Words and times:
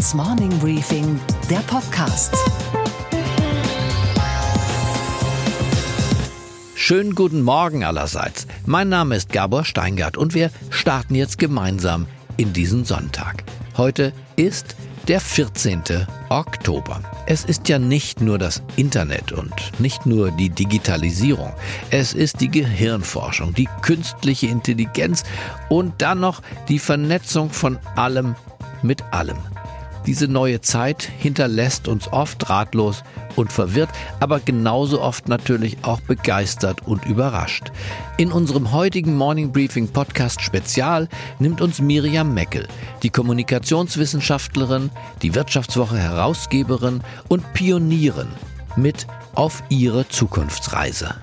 Handelsblatts 0.00 0.14
Morning 0.14 0.58
Briefing, 0.60 1.20
der 1.50 1.58
Podcast. 1.58 2.34
Schönen 6.74 7.14
guten 7.14 7.42
Morgen 7.42 7.84
allerseits. 7.84 8.46
Mein 8.64 8.88
Name 8.88 9.16
ist 9.16 9.30
Gabor 9.30 9.64
Steingart 9.64 10.16
und 10.16 10.34
wir 10.34 10.50
starten 10.70 11.14
jetzt 11.14 11.38
gemeinsam 11.38 12.06
in 12.38 12.54
diesen 12.54 12.86
Sonntag. 12.86 13.44
Heute 13.76 14.14
ist 14.36 14.74
der 15.06 15.20
14. 15.20 15.82
Oktober. 16.30 17.02
Es 17.26 17.44
ist 17.44 17.68
ja 17.68 17.78
nicht 17.78 18.22
nur 18.22 18.38
das 18.38 18.62
Internet 18.76 19.32
und 19.32 19.52
nicht 19.80 20.06
nur 20.06 20.30
die 20.30 20.48
Digitalisierung. 20.48 21.52
Es 21.90 22.14
ist 22.14 22.40
die 22.40 22.50
Gehirnforschung, 22.50 23.52
die 23.52 23.68
künstliche 23.82 24.46
Intelligenz 24.46 25.24
und 25.68 26.00
dann 26.00 26.20
noch 26.20 26.40
die 26.68 26.78
Vernetzung 26.78 27.50
von 27.50 27.78
allem 27.96 28.34
mit 28.82 29.02
allem. 29.12 29.36
Diese 30.06 30.28
neue 30.28 30.60
Zeit 30.60 31.02
hinterlässt 31.18 31.86
uns 31.86 32.12
oft 32.12 32.48
ratlos 32.48 33.02
und 33.36 33.52
verwirrt, 33.52 33.90
aber 34.18 34.40
genauso 34.40 35.00
oft 35.00 35.28
natürlich 35.28 35.78
auch 35.82 36.00
begeistert 36.00 36.86
und 36.86 37.04
überrascht. 37.04 37.70
In 38.16 38.32
unserem 38.32 38.72
heutigen 38.72 39.16
Morning 39.16 39.52
Briefing 39.52 39.88
Podcast 39.88 40.40
Spezial 40.40 41.08
nimmt 41.38 41.60
uns 41.60 41.80
Miriam 41.80 42.32
Meckel, 42.32 42.66
die 43.02 43.10
Kommunikationswissenschaftlerin, 43.10 44.90
die 45.22 45.34
Wirtschaftswoche 45.34 45.98
Herausgeberin 45.98 47.02
und 47.28 47.52
Pionierin, 47.52 48.28
mit 48.76 49.06
auf 49.34 49.62
ihre 49.68 50.08
Zukunftsreise. 50.08 51.14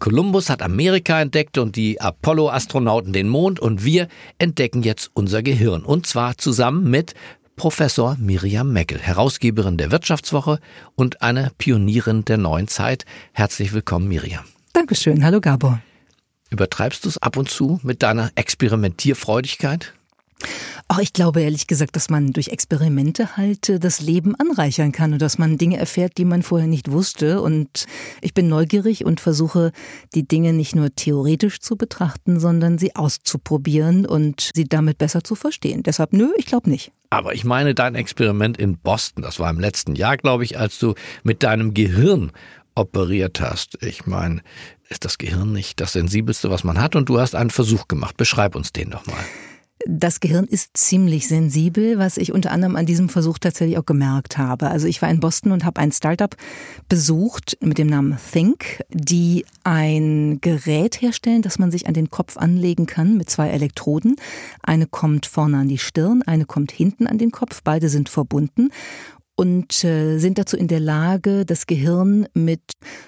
Kolumbus 0.00 0.48
hat 0.48 0.62
Amerika 0.62 1.20
entdeckt 1.20 1.58
und 1.58 1.76
die 1.76 2.00
Apollo-Astronauten 2.00 3.12
den 3.12 3.28
Mond 3.28 3.60
und 3.60 3.84
wir 3.84 4.08
entdecken 4.38 4.82
jetzt 4.82 5.10
unser 5.12 5.42
Gehirn. 5.42 5.84
Und 5.84 6.06
zwar 6.06 6.38
zusammen 6.38 6.90
mit 6.90 7.12
Professor 7.54 8.16
Miriam 8.18 8.72
Meckel, 8.72 8.98
Herausgeberin 8.98 9.76
der 9.76 9.92
Wirtschaftswoche 9.92 10.58
und 10.94 11.20
eine 11.20 11.52
Pionierin 11.58 12.24
der 12.24 12.38
neuen 12.38 12.66
Zeit. 12.66 13.04
Herzlich 13.32 13.74
willkommen, 13.74 14.08
Miriam. 14.08 14.44
Dankeschön. 14.72 15.22
Hallo, 15.22 15.42
Gabor. 15.42 15.82
Übertreibst 16.48 17.04
du 17.04 17.10
es 17.10 17.18
ab 17.18 17.36
und 17.36 17.50
zu 17.50 17.78
mit 17.82 18.02
deiner 18.02 18.30
Experimentierfreudigkeit? 18.36 19.92
Auch 20.90 20.98
ich 20.98 21.12
glaube 21.12 21.40
ehrlich 21.40 21.68
gesagt, 21.68 21.94
dass 21.94 22.10
man 22.10 22.32
durch 22.32 22.48
Experimente 22.48 23.36
halt 23.36 23.68
äh, 23.68 23.78
das 23.78 24.00
Leben 24.00 24.34
anreichern 24.34 24.90
kann 24.90 25.12
und 25.12 25.22
dass 25.22 25.38
man 25.38 25.56
Dinge 25.56 25.76
erfährt, 25.76 26.18
die 26.18 26.24
man 26.24 26.42
vorher 26.42 26.66
nicht 26.66 26.90
wusste. 26.90 27.42
Und 27.42 27.86
ich 28.22 28.34
bin 28.34 28.48
neugierig 28.48 29.04
und 29.04 29.20
versuche, 29.20 29.70
die 30.16 30.26
Dinge 30.26 30.52
nicht 30.52 30.74
nur 30.74 30.92
theoretisch 30.92 31.60
zu 31.60 31.76
betrachten, 31.76 32.40
sondern 32.40 32.76
sie 32.76 32.96
auszuprobieren 32.96 34.04
und 34.04 34.50
sie 34.52 34.64
damit 34.64 34.98
besser 34.98 35.22
zu 35.22 35.36
verstehen. 35.36 35.84
Deshalb, 35.84 36.12
nö, 36.12 36.32
ich 36.36 36.46
glaube 36.46 36.68
nicht. 36.68 36.90
Aber 37.08 37.34
ich 37.34 37.44
meine 37.44 37.72
dein 37.72 37.94
Experiment 37.94 38.58
in 38.58 38.76
Boston, 38.76 39.22
das 39.22 39.38
war 39.38 39.48
im 39.48 39.60
letzten 39.60 39.94
Jahr, 39.94 40.16
glaube 40.16 40.42
ich, 40.42 40.58
als 40.58 40.80
du 40.80 40.94
mit 41.22 41.44
deinem 41.44 41.72
Gehirn 41.72 42.32
operiert 42.74 43.40
hast. 43.40 43.80
Ich 43.80 44.06
meine, 44.06 44.42
ist 44.88 45.04
das 45.04 45.18
Gehirn 45.18 45.52
nicht 45.52 45.78
das 45.80 45.92
Sensibelste, 45.92 46.50
was 46.50 46.64
man 46.64 46.82
hat? 46.82 46.96
Und 46.96 47.08
du 47.08 47.20
hast 47.20 47.36
einen 47.36 47.50
Versuch 47.50 47.86
gemacht. 47.86 48.16
Beschreib 48.16 48.56
uns 48.56 48.72
den 48.72 48.90
doch 48.90 49.06
mal. 49.06 49.24
Das 49.86 50.20
Gehirn 50.20 50.44
ist 50.44 50.76
ziemlich 50.76 51.26
sensibel, 51.26 51.98
was 51.98 52.18
ich 52.18 52.32
unter 52.32 52.52
anderem 52.52 52.76
an 52.76 52.84
diesem 52.84 53.08
Versuch 53.08 53.38
tatsächlich 53.38 53.78
auch 53.78 53.86
gemerkt 53.86 54.36
habe. 54.36 54.68
Also 54.68 54.86
ich 54.86 55.00
war 55.00 55.08
in 55.08 55.20
Boston 55.20 55.52
und 55.52 55.64
habe 55.64 55.80
ein 55.80 55.90
Startup 55.90 56.34
besucht 56.88 57.56
mit 57.60 57.78
dem 57.78 57.86
Namen 57.86 58.18
Think, 58.30 58.84
die 58.90 59.46
ein 59.64 60.38
Gerät 60.42 61.00
herstellen, 61.00 61.40
das 61.40 61.58
man 61.58 61.70
sich 61.70 61.86
an 61.86 61.94
den 61.94 62.10
Kopf 62.10 62.36
anlegen 62.36 62.84
kann 62.84 63.16
mit 63.16 63.30
zwei 63.30 63.48
Elektroden. 63.48 64.16
Eine 64.62 64.86
kommt 64.86 65.24
vorne 65.24 65.58
an 65.58 65.68
die 65.68 65.78
Stirn, 65.78 66.22
eine 66.22 66.44
kommt 66.44 66.72
hinten 66.72 67.06
an 67.06 67.16
den 67.16 67.30
Kopf. 67.30 67.62
Beide 67.64 67.88
sind 67.88 68.10
verbunden 68.10 68.70
und 69.40 69.84
äh, 69.84 70.18
sind 70.18 70.36
dazu 70.36 70.54
in 70.58 70.68
der 70.68 70.80
Lage, 70.80 71.46
das 71.46 71.66
Gehirn 71.66 72.28
mit 72.34 72.60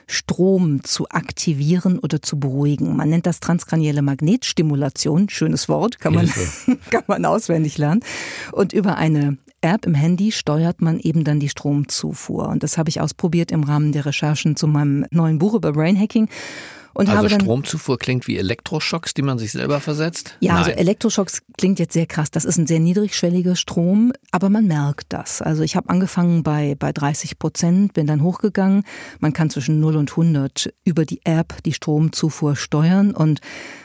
Strom 0.06 0.82
zu 0.82 1.06
aktivieren 1.10 1.98
oder 1.98 2.22
zu 2.22 2.40
beruhigen. 2.40 2.96
Man 2.96 3.10
nennt 3.10 3.26
das 3.26 3.38
transkranielle 3.38 4.00
Magnetstimulation, 4.00 5.28
schönes 5.28 5.68
Wort, 5.68 6.00
kann 6.00 6.14
man, 6.14 6.32
kann 6.90 7.02
man 7.06 7.26
auswendig 7.26 7.76
lernen. 7.76 8.00
Und 8.50 8.72
über 8.72 8.96
eine 8.96 9.36
App 9.60 9.84
im 9.84 9.92
Handy 9.92 10.32
steuert 10.32 10.80
man 10.80 10.98
eben 11.00 11.22
dann 11.22 11.38
die 11.38 11.50
Stromzufuhr. 11.50 12.48
Und 12.48 12.62
das 12.62 12.78
habe 12.78 12.88
ich 12.88 13.02
ausprobiert 13.02 13.52
im 13.52 13.64
Rahmen 13.64 13.92
der 13.92 14.06
Recherchen 14.06 14.56
zu 14.56 14.66
meinem 14.66 15.04
neuen 15.10 15.38
Buch 15.38 15.52
über 15.52 15.72
Brain 15.72 16.00
Hacking. 16.00 16.30
Und 16.94 17.08
also 17.08 17.28
Stromzufuhr 17.28 17.98
klingt 17.98 18.26
wie 18.28 18.36
Elektroschocks, 18.36 19.14
die 19.14 19.22
man 19.22 19.38
sich 19.38 19.52
selber 19.52 19.80
versetzt? 19.80 20.36
Ja, 20.40 20.52
also 20.52 20.62
Nein. 20.62 20.70
also 20.70 20.80
Elektroschocks 20.80 21.42
klingt 21.56 21.78
jetzt 21.78 21.92
sehr 21.92 22.06
krass. 22.06 22.30
Das 22.30 22.44
ist 22.44 22.58
ein 22.58 22.66
sehr 22.66 22.80
niedrigschwelliger 22.80 23.56
Strom, 23.56 24.12
aber 24.30 24.50
man 24.50 24.66
merkt 24.66 25.12
das. 25.12 25.42
Also 25.42 25.62
ich 25.62 25.76
habe 25.76 25.88
angefangen 25.88 26.42
bei, 26.42 26.74
bei 26.78 26.92
30 26.92 27.38
Prozent, 27.38 27.94
bin 27.94 28.06
dann 28.06 28.22
hochgegangen. 28.22 28.84
Man 29.20 29.32
kann 29.32 29.50
zwischen 29.50 29.80
0 29.80 29.96
und 29.96 30.10
100 30.10 30.72
über 30.84 31.04
die 31.04 31.20
App 31.24 31.62
die 31.64 31.72
Stromzufuhr 31.72 32.56
steuern 32.56 33.12
und 33.12 33.40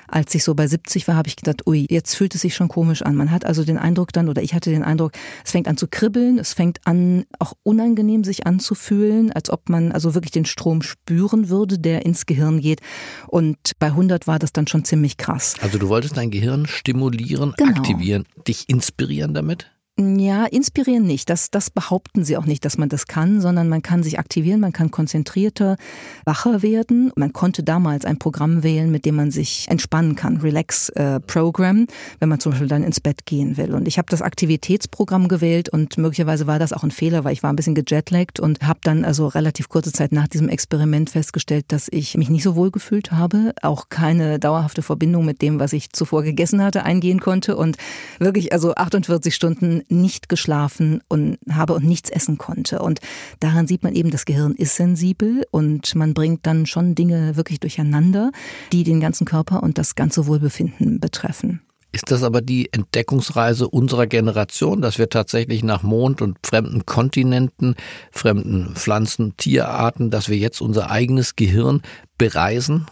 als 0.07 0.33
ich 0.35 0.43
so 0.43 0.55
bei 0.55 0.67
70 0.67 1.07
war, 1.07 1.15
habe 1.15 1.27
ich 1.27 1.35
gedacht, 1.35 1.67
ui, 1.67 1.85
jetzt 1.89 2.15
fühlt 2.15 2.35
es 2.35 2.41
sich 2.41 2.55
schon 2.55 2.67
komisch 2.67 3.01
an. 3.01 3.15
Man 3.15 3.31
hat 3.31 3.45
also 3.45 3.63
den 3.63 3.77
Eindruck 3.77 4.13
dann, 4.13 4.29
oder 4.29 4.41
ich 4.41 4.53
hatte 4.53 4.69
den 4.69 4.83
Eindruck, 4.83 5.11
es 5.43 5.51
fängt 5.51 5.67
an 5.67 5.77
zu 5.77 5.87
kribbeln, 5.87 6.39
es 6.39 6.53
fängt 6.53 6.79
an, 6.85 7.25
auch 7.39 7.53
unangenehm 7.63 8.23
sich 8.23 8.47
anzufühlen, 8.47 9.31
als 9.31 9.49
ob 9.49 9.69
man 9.69 9.91
also 9.91 10.13
wirklich 10.13 10.31
den 10.31 10.45
Strom 10.45 10.81
spüren 10.81 11.49
würde, 11.49 11.79
der 11.79 12.05
ins 12.05 12.25
Gehirn 12.25 12.61
geht. 12.61 12.81
Und 13.27 13.57
bei 13.79 13.87
100 13.87 14.27
war 14.27 14.39
das 14.39 14.53
dann 14.53 14.67
schon 14.67 14.85
ziemlich 14.85 15.17
krass. 15.17 15.55
Also 15.61 15.77
du 15.77 15.89
wolltest 15.89 16.17
dein 16.17 16.31
Gehirn 16.31 16.65
stimulieren, 16.65 17.53
genau. 17.57 17.71
aktivieren, 17.71 18.25
dich 18.47 18.69
inspirieren 18.69 19.33
damit? 19.33 19.71
Ja, 19.99 20.45
inspirieren 20.45 21.05
nicht. 21.07 21.27
Das, 21.27 21.49
das 21.49 21.71
behaupten 21.71 22.23
sie 22.23 22.37
auch 22.37 22.45
nicht, 22.45 22.63
dass 22.65 22.77
man 22.77 22.87
das 22.87 23.07
kann, 23.07 23.41
sondern 23.41 23.67
man 23.67 23.81
kann 23.81 24.03
sich 24.03 24.19
aktivieren, 24.19 24.59
man 24.59 24.71
kann 24.71 24.91
konzentrierter, 24.91 25.75
wacher 26.23 26.61
werden. 26.61 27.11
Man 27.15 27.33
konnte 27.33 27.63
damals 27.63 28.05
ein 28.05 28.19
Programm 28.19 28.61
wählen, 28.61 28.91
mit 28.91 29.05
dem 29.05 29.15
man 29.15 29.31
sich 29.31 29.65
entspannen 29.69 30.15
kann, 30.15 30.37
Relax 30.37 30.89
äh, 30.89 31.19
Program, 31.19 31.87
wenn 32.19 32.29
man 32.29 32.39
zum 32.39 32.51
Beispiel 32.51 32.67
dann 32.67 32.83
ins 32.83 32.99
Bett 32.99 33.25
gehen 33.25 33.57
will. 33.57 33.73
Und 33.73 33.87
ich 33.87 33.97
habe 33.97 34.05
das 34.11 34.21
Aktivitätsprogramm 34.21 35.29
gewählt 35.29 35.69
und 35.69 35.97
möglicherweise 35.97 36.45
war 36.45 36.59
das 36.59 36.73
auch 36.73 36.83
ein 36.83 36.91
Fehler, 36.91 37.23
weil 37.23 37.33
ich 37.33 37.41
war 37.41 37.51
ein 37.51 37.55
bisschen 37.55 37.73
gejetlaggt 37.73 38.39
und 38.39 38.61
habe 38.61 38.79
dann 38.83 39.03
also 39.03 39.25
relativ 39.25 39.67
kurze 39.67 39.91
Zeit 39.91 40.11
nach 40.11 40.27
diesem 40.27 40.47
Experiment 40.47 41.09
festgestellt, 41.09 41.65
dass 41.69 41.87
ich 41.89 42.15
mich 42.15 42.29
nicht 42.29 42.43
so 42.43 42.55
wohl 42.55 42.69
gefühlt 42.69 43.13
habe, 43.13 43.55
auch 43.63 43.89
keine 43.89 44.37
dauerhafte 44.37 44.83
Verbindung 44.83 45.25
mit 45.25 45.41
dem, 45.41 45.59
was 45.59 45.73
ich 45.73 45.91
zuvor 45.91 46.21
gegessen 46.21 46.61
hatte, 46.61 46.83
eingehen 46.83 47.19
konnte 47.19 47.57
und 47.57 47.77
wirklich 48.19 48.53
also 48.53 48.75
48 48.75 49.33
Stunden 49.33 49.81
nicht 49.89 50.29
geschlafen 50.29 51.01
und 51.07 51.37
habe 51.49 51.73
und 51.73 51.85
nichts 51.85 52.09
essen 52.09 52.37
konnte. 52.37 52.79
Und 52.79 52.99
daran 53.39 53.67
sieht 53.67 53.83
man 53.83 53.95
eben, 53.95 54.11
das 54.11 54.25
Gehirn 54.25 54.53
ist 54.53 54.75
sensibel 54.75 55.45
und 55.51 55.95
man 55.95 56.13
bringt 56.13 56.45
dann 56.45 56.65
schon 56.65 56.95
Dinge 56.95 57.35
wirklich 57.35 57.59
durcheinander, 57.59 58.31
die 58.71 58.83
den 58.83 58.99
ganzen 58.99 59.25
Körper 59.25 59.63
und 59.63 59.77
das 59.77 59.95
ganze 59.95 60.27
Wohlbefinden 60.27 60.99
betreffen. 60.99 61.61
Ist 61.93 62.11
das 62.11 62.21
aber 62.21 62.41
die 62.41 62.71
Entdeckungsreise 62.71 63.67
unserer 63.67 64.07
Generation, 64.07 64.81
dass 64.81 64.99
wir 64.99 65.09
tatsächlich 65.09 65.63
nach 65.63 65.83
Mond 65.83 66.21
und 66.21 66.37
fremden 66.45 66.85
Kontinenten, 66.85 67.75
fremden 68.11 68.75
Pflanzen, 68.75 69.35
Tierarten, 69.37 70.11
dass 70.11 70.29
wir 70.29 70.37
jetzt 70.37 70.61
unser 70.61 70.91
eigenes 70.91 71.35
Gehirn 71.35 71.81
bereisen? 72.17 72.85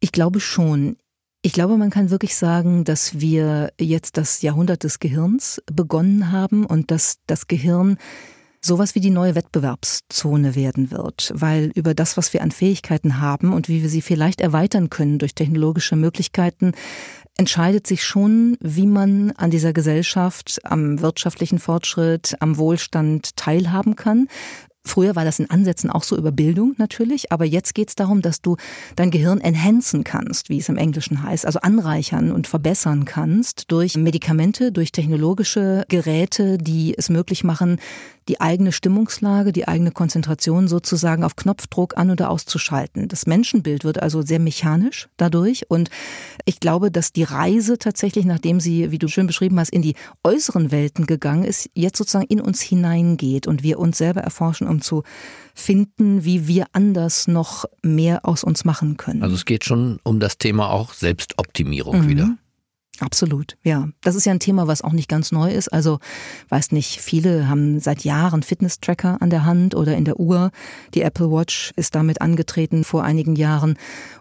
Ich 0.00 0.12
glaube 0.12 0.40
schon. 0.40 0.96
Ich 1.40 1.52
glaube, 1.52 1.76
man 1.76 1.90
kann 1.90 2.10
wirklich 2.10 2.34
sagen, 2.34 2.82
dass 2.82 3.20
wir 3.20 3.72
jetzt 3.78 4.16
das 4.16 4.42
Jahrhundert 4.42 4.82
des 4.82 4.98
Gehirns 4.98 5.62
begonnen 5.72 6.32
haben 6.32 6.66
und 6.66 6.90
dass 6.90 7.18
das 7.26 7.46
Gehirn 7.46 7.96
sowas 8.60 8.96
wie 8.96 9.00
die 9.00 9.10
neue 9.10 9.36
Wettbewerbszone 9.36 10.56
werden 10.56 10.90
wird, 10.90 11.32
weil 11.34 11.70
über 11.76 11.94
das, 11.94 12.16
was 12.16 12.32
wir 12.32 12.42
an 12.42 12.50
Fähigkeiten 12.50 13.20
haben 13.20 13.52
und 13.52 13.68
wie 13.68 13.82
wir 13.82 13.88
sie 13.88 14.02
vielleicht 14.02 14.40
erweitern 14.40 14.90
können 14.90 15.20
durch 15.20 15.36
technologische 15.36 15.94
Möglichkeiten, 15.94 16.72
entscheidet 17.36 17.86
sich 17.86 18.04
schon, 18.04 18.56
wie 18.60 18.88
man 18.88 19.30
an 19.32 19.50
dieser 19.50 19.72
Gesellschaft, 19.72 20.58
am 20.64 21.00
wirtschaftlichen 21.00 21.60
Fortschritt, 21.60 22.34
am 22.40 22.58
Wohlstand 22.58 23.36
teilhaben 23.36 23.94
kann, 23.94 24.26
Früher 24.88 25.16
war 25.16 25.24
das 25.24 25.38
in 25.38 25.50
Ansätzen 25.50 25.90
auch 25.90 26.02
so 26.02 26.16
über 26.16 26.32
Bildung 26.32 26.74
natürlich, 26.78 27.30
aber 27.30 27.44
jetzt 27.44 27.74
geht 27.74 27.88
es 27.90 27.94
darum, 27.94 28.22
dass 28.22 28.40
du 28.40 28.56
dein 28.96 29.10
Gehirn 29.10 29.40
enhancen 29.40 30.02
kannst, 30.02 30.48
wie 30.48 30.58
es 30.58 30.68
im 30.68 30.78
Englischen 30.78 31.22
heißt, 31.22 31.44
also 31.44 31.60
anreichern 31.60 32.32
und 32.32 32.46
verbessern 32.46 33.04
kannst 33.04 33.70
durch 33.70 33.96
Medikamente, 33.96 34.72
durch 34.72 34.90
technologische 34.90 35.84
Geräte, 35.88 36.56
die 36.56 36.94
es 36.96 37.10
möglich 37.10 37.44
machen, 37.44 37.78
die 38.28 38.40
eigene 38.40 38.72
Stimmungslage, 38.72 39.52
die 39.52 39.66
eigene 39.66 39.90
Konzentration 39.90 40.68
sozusagen 40.68 41.24
auf 41.24 41.36
Knopfdruck 41.36 41.96
an- 41.96 42.10
oder 42.10 42.30
auszuschalten. 42.30 43.08
Das 43.08 43.26
Menschenbild 43.26 43.84
wird 43.84 44.02
also 44.02 44.22
sehr 44.22 44.38
mechanisch 44.38 45.08
dadurch 45.16 45.70
und 45.70 45.90
ich 46.44 46.60
glaube, 46.60 46.90
dass 46.90 47.12
die 47.12 47.24
Reise 47.24 47.78
tatsächlich, 47.78 48.24
nachdem 48.24 48.60
sie, 48.60 48.90
wie 48.90 48.98
du 48.98 49.08
schön 49.08 49.26
beschrieben 49.26 49.58
hast, 49.58 49.70
in 49.70 49.82
die 49.82 49.94
äußeren 50.22 50.70
Welten 50.70 51.06
gegangen 51.06 51.44
ist, 51.44 51.70
jetzt 51.74 51.96
sozusagen 51.96 52.26
in 52.26 52.40
uns 52.40 52.60
hineingeht 52.60 53.46
und 53.46 53.62
wir 53.62 53.78
uns 53.78 53.98
selber 53.98 54.20
erforschen, 54.20 54.68
um 54.68 54.80
zu 54.80 55.02
finden, 55.54 56.24
wie 56.24 56.46
wir 56.46 56.66
anders 56.72 57.26
noch 57.28 57.64
mehr 57.82 58.24
aus 58.24 58.44
uns 58.44 58.64
machen 58.64 58.96
können. 58.96 59.22
Also 59.22 59.34
es 59.34 59.44
geht 59.44 59.64
schon 59.64 59.98
um 60.04 60.20
das 60.20 60.38
Thema 60.38 60.70
auch 60.70 60.92
Selbstoptimierung 60.92 62.02
mhm. 62.02 62.08
wieder. 62.08 62.30
Absolut, 63.00 63.56
ja. 63.62 63.88
Das 64.00 64.16
ist 64.16 64.24
ja 64.24 64.32
ein 64.32 64.40
Thema, 64.40 64.66
was 64.66 64.82
auch 64.82 64.92
nicht 64.92 65.08
ganz 65.08 65.30
neu 65.30 65.52
ist. 65.52 65.68
Also, 65.72 66.00
weiß 66.48 66.72
nicht, 66.72 67.00
viele 67.00 67.48
haben 67.48 67.78
seit 67.78 68.02
Jahren 68.04 68.42
Fitness-Tracker 68.42 69.18
an 69.20 69.30
der 69.30 69.44
Hand 69.44 69.74
oder 69.76 69.96
in 69.96 70.04
der 70.04 70.18
Uhr. 70.18 70.50
Die 70.94 71.02
Apple 71.02 71.30
Watch 71.30 71.72
ist 71.76 71.94
damit 71.94 72.20
angetreten 72.20 72.82
vor 72.82 73.04
einigen 73.04 73.36
Jahren. 73.36 73.76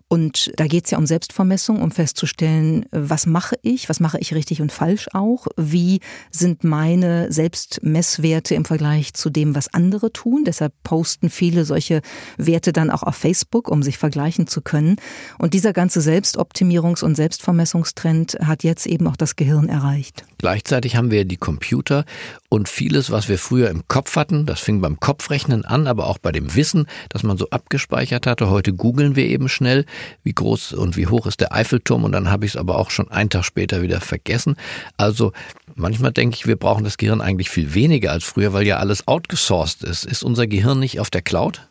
Und 0.09 0.51
da 0.55 0.67
geht 0.67 0.85
es 0.85 0.91
ja 0.91 0.97
um 0.97 1.05
Selbstvermessung, 1.05 1.81
um 1.81 1.91
festzustellen, 1.91 2.85
was 2.91 3.25
mache 3.25 3.55
ich, 3.61 3.89
was 3.89 3.99
mache 3.99 4.17
ich 4.19 4.33
richtig 4.33 4.61
und 4.61 4.71
falsch 4.71 5.09
auch, 5.13 5.47
wie 5.57 5.99
sind 6.31 6.63
meine 6.63 7.29
Selbstmesswerte 7.31 8.55
im 8.55 8.63
Vergleich 8.63 9.13
zu 9.13 9.29
dem, 9.29 9.53
was 9.53 9.73
andere 9.73 10.13
tun. 10.13 10.43
Deshalb 10.45 10.73
posten 10.83 11.29
viele 11.29 11.65
solche 11.65 12.01
Werte 12.37 12.71
dann 12.71 12.89
auch 12.89 13.03
auf 13.03 13.15
Facebook, 13.15 13.69
um 13.69 13.83
sich 13.83 13.97
vergleichen 13.97 14.47
zu 14.47 14.61
können. 14.61 14.95
Und 15.39 15.53
dieser 15.53 15.73
ganze 15.73 15.99
Selbstoptimierungs- 15.99 17.03
und 17.03 17.15
Selbstvermessungstrend 17.15 18.37
hat 18.41 18.63
jetzt 18.67 18.85
eben 18.85 19.07
auch 19.07 19.17
das 19.17 19.35
Gehirn 19.35 19.67
erreicht. 19.67 20.23
Gleichzeitig 20.37 20.95
haben 20.95 21.09
wir 21.09 21.25
die 21.25 21.37
Computer 21.37 22.05
und 22.49 22.69
vieles, 22.69 23.09
was 23.09 23.27
wir 23.27 23.39
früher 23.39 23.71
im 23.71 23.87
Kopf 23.87 24.15
hatten, 24.15 24.45
das 24.45 24.59
fing 24.59 24.81
beim 24.81 24.99
Kopfrechnen 24.99 25.65
an, 25.65 25.87
aber 25.87 26.07
auch 26.07 26.19
bei 26.19 26.31
dem 26.31 26.55
Wissen, 26.55 26.85
das 27.09 27.23
man 27.23 27.37
so 27.37 27.49
abgespeichert 27.49 28.27
hatte. 28.27 28.49
Heute 28.51 28.73
googeln 28.73 29.15
wir 29.15 29.25
eben 29.25 29.49
schnell, 29.49 29.85
wie 30.23 30.33
groß 30.33 30.73
und 30.73 30.95
wie 30.95 31.07
hoch 31.07 31.25
ist 31.25 31.41
der 31.41 31.53
Eiffelturm 31.53 32.03
und 32.03 32.11
dann 32.11 32.29
habe 32.29 32.45
ich 32.45 32.51
es 32.51 32.57
aber 32.57 32.77
auch 32.77 32.91
schon 32.91 33.09
einen 33.09 33.31
Tag 33.31 33.45
später 33.45 33.81
wieder 33.81 33.99
vergessen. 34.01 34.55
Also 34.97 35.31
manchmal 35.75 36.11
denke 36.11 36.35
ich, 36.35 36.45
wir 36.45 36.57
brauchen 36.57 36.83
das 36.83 36.97
Gehirn 36.97 37.21
eigentlich 37.21 37.49
viel 37.49 37.73
weniger 37.73 38.11
als 38.11 38.23
früher, 38.23 38.53
weil 38.53 38.67
ja 38.67 38.77
alles 38.77 39.07
outgesourced 39.07 39.83
ist. 39.83 40.05
Ist 40.05 40.23
unser 40.23 40.45
Gehirn 40.45 40.79
nicht 40.79 40.99
auf 40.99 41.09
der 41.09 41.23
Cloud? 41.23 41.67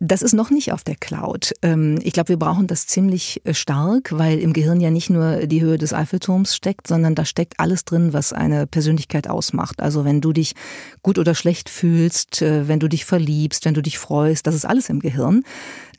Das 0.00 0.22
ist 0.22 0.32
noch 0.32 0.50
nicht 0.50 0.72
auf 0.72 0.82
der 0.82 0.96
Cloud. 0.96 1.52
Ähm, 1.62 2.00
ich 2.02 2.12
glaube, 2.12 2.30
wir 2.30 2.36
brauchen 2.36 2.66
das 2.66 2.86
ziemlich 2.86 3.40
äh, 3.44 3.54
stark, 3.54 4.10
weil 4.12 4.38
im 4.38 4.52
Gehirn 4.52 4.80
ja 4.80 4.90
nicht 4.90 5.08
nur 5.08 5.46
die 5.46 5.62
Höhe 5.62 5.78
des 5.78 5.92
Eiffelturms 5.92 6.56
steckt, 6.56 6.88
sondern 6.88 7.14
da 7.14 7.24
steckt 7.24 7.60
alles 7.60 7.84
drin, 7.84 8.12
was 8.12 8.32
eine 8.32 8.66
Persönlichkeit 8.66 9.28
ausmacht. 9.28 9.80
Also 9.80 10.04
wenn 10.04 10.20
du 10.20 10.32
dich 10.32 10.54
gut 11.02 11.18
oder 11.18 11.34
schlecht 11.34 11.70
fühlst, 11.70 12.42
äh, 12.42 12.66
wenn 12.66 12.80
du 12.80 12.88
dich 12.88 13.04
verliebst, 13.04 13.64
wenn 13.64 13.74
du 13.74 13.82
dich 13.82 13.98
freust, 13.98 14.46
das 14.46 14.54
ist 14.56 14.64
alles 14.64 14.88
im 14.88 14.98
Gehirn. 14.98 15.44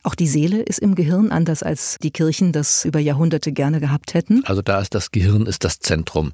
Auch 0.03 0.15
die 0.15 0.27
Seele 0.27 0.61
ist 0.61 0.79
im 0.79 0.95
Gehirn 0.95 1.31
anders 1.31 1.63
als 1.63 1.97
die 2.03 2.11
Kirchen 2.11 2.51
das 2.51 2.85
über 2.85 2.99
Jahrhunderte 2.99 3.53
gerne 3.53 3.79
gehabt 3.79 4.13
hätten. 4.13 4.43
Also 4.45 4.61
da 4.61 4.81
ist 4.81 4.93
das 4.93 5.11
Gehirn 5.11 5.45
ist 5.45 5.63
das 5.63 5.79
Zentrum 5.79 6.33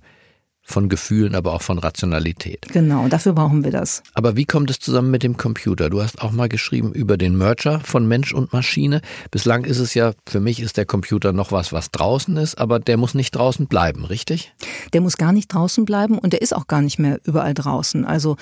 von 0.71 0.89
Gefühlen, 0.89 1.35
aber 1.35 1.53
auch 1.53 1.61
von 1.61 1.77
Rationalität. 1.77 2.67
Genau, 2.71 3.07
dafür 3.07 3.33
brauchen 3.33 3.63
wir 3.63 3.71
das. 3.71 4.01
Aber 4.13 4.35
wie 4.35 4.45
kommt 4.45 4.69
es 4.69 4.79
zusammen 4.79 5.11
mit 5.11 5.23
dem 5.23 5.37
Computer? 5.37 5.89
Du 5.89 6.01
hast 6.01 6.21
auch 6.21 6.31
mal 6.31 6.49
geschrieben 6.49 6.91
über 6.93 7.17
den 7.17 7.37
Merger 7.37 7.79
von 7.81 8.07
Mensch 8.07 8.33
und 8.33 8.53
Maschine. 8.53 9.01
Bislang 9.29 9.65
ist 9.65 9.79
es 9.79 9.93
ja, 9.93 10.13
für 10.27 10.39
mich 10.39 10.59
ist 10.59 10.77
der 10.77 10.85
Computer 10.85 11.33
noch 11.33 11.51
was, 11.51 11.73
was 11.73 11.91
draußen 11.91 12.35
ist, 12.37 12.57
aber 12.57 12.79
der 12.79 12.97
muss 12.97 13.13
nicht 13.13 13.31
draußen 13.31 13.67
bleiben, 13.67 14.05
richtig? 14.05 14.53
Der 14.93 15.01
muss 15.01 15.17
gar 15.17 15.31
nicht 15.31 15.53
draußen 15.53 15.85
bleiben 15.85 16.17
und 16.17 16.33
der 16.33 16.41
ist 16.41 16.55
auch 16.55 16.67
gar 16.67 16.81
nicht 16.81 16.99
mehr 16.99 17.19
überall 17.25 17.53
draußen. 17.53 18.05
Also 18.05 18.37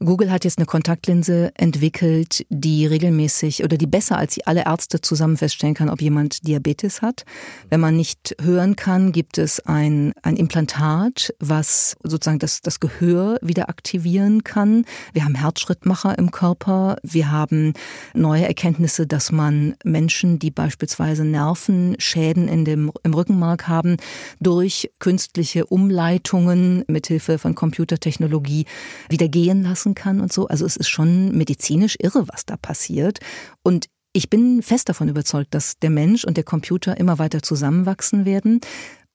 Google 0.00 0.30
hat 0.30 0.44
jetzt 0.44 0.58
eine 0.58 0.66
Kontaktlinse 0.66 1.52
entwickelt, 1.54 2.46
die 2.48 2.86
regelmäßig 2.86 3.62
oder 3.64 3.76
die 3.76 3.86
besser 3.86 4.18
als 4.18 4.38
alle 4.44 4.64
Ärzte 4.64 5.00
zusammen 5.00 5.36
feststellen 5.36 5.74
kann, 5.74 5.88
ob 5.88 6.00
jemand 6.00 6.46
Diabetes 6.46 7.02
hat. 7.02 7.24
Wenn 7.68 7.80
man 7.80 7.96
nicht 7.96 8.36
hören 8.40 8.76
kann, 8.76 9.12
gibt 9.12 9.38
es 9.38 9.60
ein, 9.60 10.12
ein 10.22 10.36
Implantat, 10.36 11.34
was 11.38 11.73
sozusagen 12.02 12.38
das, 12.38 12.60
das 12.60 12.80
Gehör 12.80 13.38
wieder 13.42 13.68
aktivieren 13.68 14.44
kann. 14.44 14.84
Wir 15.12 15.24
haben 15.24 15.34
Herzschrittmacher 15.34 16.18
im 16.18 16.30
Körper. 16.30 16.96
Wir 17.02 17.30
haben 17.30 17.72
neue 18.14 18.46
Erkenntnisse, 18.46 19.06
dass 19.06 19.32
man 19.32 19.76
Menschen, 19.84 20.38
die 20.38 20.50
beispielsweise 20.50 21.24
Nervenschäden 21.24 22.48
in 22.48 22.64
dem, 22.64 22.92
im 23.02 23.14
Rückenmark 23.14 23.68
haben, 23.68 23.96
durch 24.40 24.90
künstliche 24.98 25.66
Umleitungen 25.66 26.84
mithilfe 26.88 27.38
von 27.38 27.54
Computertechnologie 27.54 28.66
wieder 29.08 29.28
gehen 29.28 29.62
lassen 29.62 29.94
kann 29.94 30.20
und 30.20 30.32
so. 30.32 30.48
Also 30.48 30.66
es 30.66 30.76
ist 30.76 30.88
schon 30.88 31.36
medizinisch 31.36 31.96
irre, 31.98 32.26
was 32.28 32.46
da 32.46 32.56
passiert. 32.56 33.18
Und 33.62 33.86
ich 34.16 34.30
bin 34.30 34.62
fest 34.62 34.88
davon 34.88 35.08
überzeugt, 35.08 35.54
dass 35.54 35.76
der 35.80 35.90
Mensch 35.90 36.24
und 36.24 36.36
der 36.36 36.44
Computer 36.44 36.96
immer 36.96 37.18
weiter 37.18 37.42
zusammenwachsen 37.42 38.24
werden. 38.24 38.60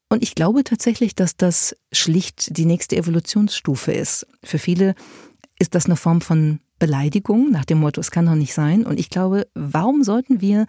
Und 0.10 0.24
ich 0.24 0.34
glaube 0.34 0.64
tatsächlich, 0.64 1.14
dass 1.16 1.38
das 1.38 1.76
schlicht 1.92 2.58
die 2.58 2.66
nächste 2.66 2.98
Evolutionsstufe 2.98 3.92
ist. 3.92 4.26
Für 4.44 4.58
viele 4.58 4.96
ist 5.60 5.76
das 5.76 5.86
eine 5.86 5.96
Form 5.96 6.22
von 6.22 6.60
Beleidigung 6.80 7.52
nach 7.52 7.66
dem 7.66 7.80
Motto, 7.80 8.02
es 8.02 8.10
kann 8.10 8.26
doch 8.26 8.36
nicht 8.36 8.54
sein. 8.54 8.86
Und 8.86 9.00
ich 9.00 9.10
glaube, 9.10 9.48
warum 9.54 10.04
sollten 10.04 10.42
wir 10.42 10.66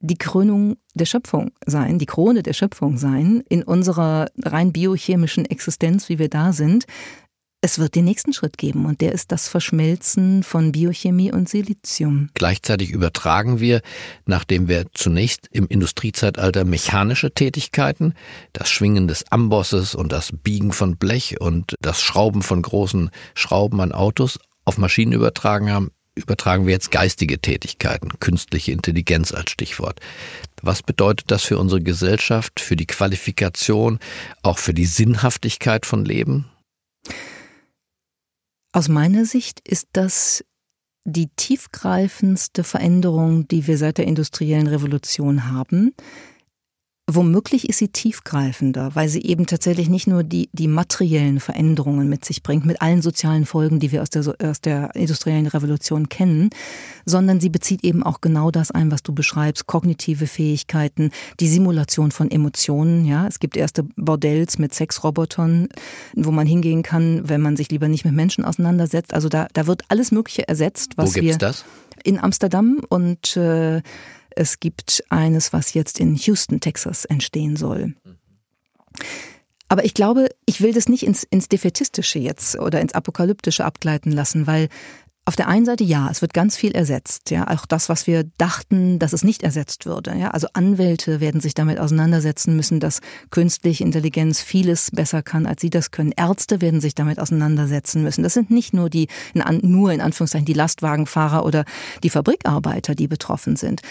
die 0.00 0.16
Krönung 0.16 0.76
der 0.94 1.04
Schöpfung 1.04 1.52
sein, 1.64 1.98
die 1.98 2.06
Krone 2.06 2.42
der 2.42 2.52
Schöpfung 2.52 2.98
sein, 2.98 3.42
in 3.48 3.62
unserer 3.62 4.28
rein 4.42 4.72
biochemischen 4.72 5.44
Existenz, 5.44 6.08
wie 6.08 6.18
wir 6.18 6.28
da 6.28 6.52
sind, 6.52 6.86
es 7.66 7.80
wird 7.80 7.96
den 7.96 8.04
nächsten 8.04 8.32
Schritt 8.32 8.58
geben 8.58 8.86
und 8.86 9.00
der 9.00 9.10
ist 9.10 9.32
das 9.32 9.48
Verschmelzen 9.48 10.44
von 10.44 10.70
Biochemie 10.70 11.32
und 11.32 11.48
Silizium. 11.48 12.30
Gleichzeitig 12.34 12.90
übertragen 12.90 13.58
wir, 13.58 13.82
nachdem 14.24 14.68
wir 14.68 14.86
zunächst 14.94 15.48
im 15.50 15.66
Industriezeitalter 15.66 16.64
mechanische 16.64 17.32
Tätigkeiten, 17.32 18.14
das 18.52 18.70
Schwingen 18.70 19.08
des 19.08 19.24
Ambosses 19.32 19.96
und 19.96 20.12
das 20.12 20.30
Biegen 20.30 20.70
von 20.70 20.96
Blech 20.96 21.40
und 21.40 21.74
das 21.80 22.00
Schrauben 22.00 22.42
von 22.42 22.62
großen 22.62 23.10
Schrauben 23.34 23.80
an 23.80 23.90
Autos 23.90 24.38
auf 24.64 24.78
Maschinen 24.78 25.10
übertragen 25.10 25.68
haben, 25.68 25.90
übertragen 26.14 26.66
wir 26.66 26.72
jetzt 26.72 26.92
geistige 26.92 27.40
Tätigkeiten, 27.40 28.10
künstliche 28.20 28.70
Intelligenz 28.70 29.32
als 29.32 29.50
Stichwort. 29.50 29.98
Was 30.62 30.84
bedeutet 30.84 31.32
das 31.32 31.42
für 31.42 31.58
unsere 31.58 31.82
Gesellschaft, 31.82 32.60
für 32.60 32.76
die 32.76 32.86
Qualifikation, 32.86 33.98
auch 34.44 34.58
für 34.58 34.72
die 34.72 34.86
Sinnhaftigkeit 34.86 35.84
von 35.84 36.04
Leben? 36.04 36.44
Aus 38.76 38.90
meiner 38.90 39.24
Sicht 39.24 39.66
ist 39.66 39.88
das 39.94 40.44
die 41.06 41.28
tiefgreifendste 41.34 42.62
Veränderung, 42.62 43.48
die 43.48 43.66
wir 43.66 43.78
seit 43.78 43.96
der 43.96 44.06
industriellen 44.06 44.66
Revolution 44.66 45.50
haben. 45.50 45.94
Womöglich 47.08 47.68
ist 47.68 47.78
sie 47.78 47.86
tiefgreifender, 47.86 48.96
weil 48.96 49.08
sie 49.08 49.22
eben 49.22 49.46
tatsächlich 49.46 49.88
nicht 49.88 50.08
nur 50.08 50.24
die, 50.24 50.48
die 50.52 50.66
materiellen 50.66 51.38
Veränderungen 51.38 52.08
mit 52.08 52.24
sich 52.24 52.42
bringt, 52.42 52.66
mit 52.66 52.82
allen 52.82 53.00
sozialen 53.00 53.46
Folgen, 53.46 53.78
die 53.78 53.92
wir 53.92 54.02
aus 54.02 54.10
der, 54.10 54.34
aus 54.42 54.60
der 54.60 54.92
industriellen 54.96 55.46
Revolution 55.46 56.08
kennen, 56.08 56.50
sondern 57.04 57.38
sie 57.38 57.48
bezieht 57.48 57.84
eben 57.84 58.02
auch 58.02 58.20
genau 58.20 58.50
das 58.50 58.72
ein, 58.72 58.90
was 58.90 59.04
du 59.04 59.14
beschreibst, 59.14 59.68
kognitive 59.68 60.26
Fähigkeiten, 60.26 61.12
die 61.38 61.46
Simulation 61.46 62.10
von 62.10 62.28
Emotionen. 62.28 63.04
Ja, 63.04 63.28
es 63.28 63.38
gibt 63.38 63.56
erste 63.56 63.84
Bordells 63.94 64.58
mit 64.58 64.74
Sexrobotern, 64.74 65.68
wo 66.16 66.32
man 66.32 66.48
hingehen 66.48 66.82
kann, 66.82 67.28
wenn 67.28 67.40
man 67.40 67.56
sich 67.56 67.70
lieber 67.70 67.86
nicht 67.86 68.04
mit 68.04 68.14
Menschen 68.14 68.44
auseinandersetzt. 68.44 69.14
Also 69.14 69.28
da, 69.28 69.46
da 69.52 69.68
wird 69.68 69.84
alles 69.86 70.10
Mögliche 70.10 70.48
ersetzt, 70.48 70.94
was 70.96 71.10
wo 71.10 71.20
gibt's 71.20 71.34
wir 71.34 71.38
das? 71.38 71.64
in 72.02 72.18
Amsterdam 72.18 72.80
und 72.88 73.36
äh, 73.36 73.82
es 74.36 74.60
gibt 74.60 75.02
eines, 75.08 75.52
was 75.52 75.74
jetzt 75.74 75.98
in 75.98 76.14
Houston, 76.14 76.60
Texas 76.60 77.04
entstehen 77.04 77.56
soll. 77.56 77.94
Aber 79.68 79.84
ich 79.84 79.94
glaube, 79.94 80.28
ich 80.46 80.60
will 80.60 80.72
das 80.72 80.88
nicht 80.88 81.04
ins, 81.04 81.24
ins 81.24 81.48
Defetistische 81.48 82.18
jetzt 82.18 82.58
oder 82.58 82.80
ins 82.80 82.94
Apokalyptische 82.94 83.64
abgleiten 83.64 84.12
lassen, 84.12 84.46
weil 84.46 84.68
auf 85.28 85.34
der 85.34 85.48
einen 85.48 85.66
Seite 85.66 85.82
ja, 85.82 86.08
es 86.08 86.22
wird 86.22 86.32
ganz 86.34 86.56
viel 86.56 86.70
ersetzt, 86.70 87.32
ja, 87.32 87.48
auch 87.48 87.66
das, 87.66 87.88
was 87.88 88.06
wir 88.06 88.22
dachten, 88.38 89.00
dass 89.00 89.12
es 89.12 89.24
nicht 89.24 89.42
ersetzt 89.42 89.84
würde, 89.84 90.14
ja, 90.14 90.30
also 90.30 90.46
Anwälte 90.52 91.18
werden 91.18 91.40
sich 91.40 91.52
damit 91.52 91.80
auseinandersetzen 91.80 92.54
müssen, 92.54 92.78
dass 92.78 93.00
künstliche 93.30 93.82
Intelligenz 93.82 94.40
vieles 94.40 94.92
besser 94.92 95.24
kann, 95.24 95.46
als 95.46 95.60
sie 95.60 95.70
das 95.70 95.90
können. 95.90 96.12
Ärzte 96.16 96.60
werden 96.60 96.80
sich 96.80 96.94
damit 96.94 97.18
auseinandersetzen 97.18 98.04
müssen. 98.04 98.22
Das 98.22 98.34
sind 98.34 98.52
nicht 98.52 98.72
nur 98.72 98.88
die, 98.88 99.08
nur 99.62 99.92
in 99.92 100.00
Anführungszeichen 100.00 100.46
die 100.46 100.52
Lastwagenfahrer 100.52 101.44
oder 101.44 101.64
die 102.04 102.10
Fabrikarbeiter, 102.10 102.94
die 102.94 103.08
betroffen 103.08 103.56
sind. 103.56 103.82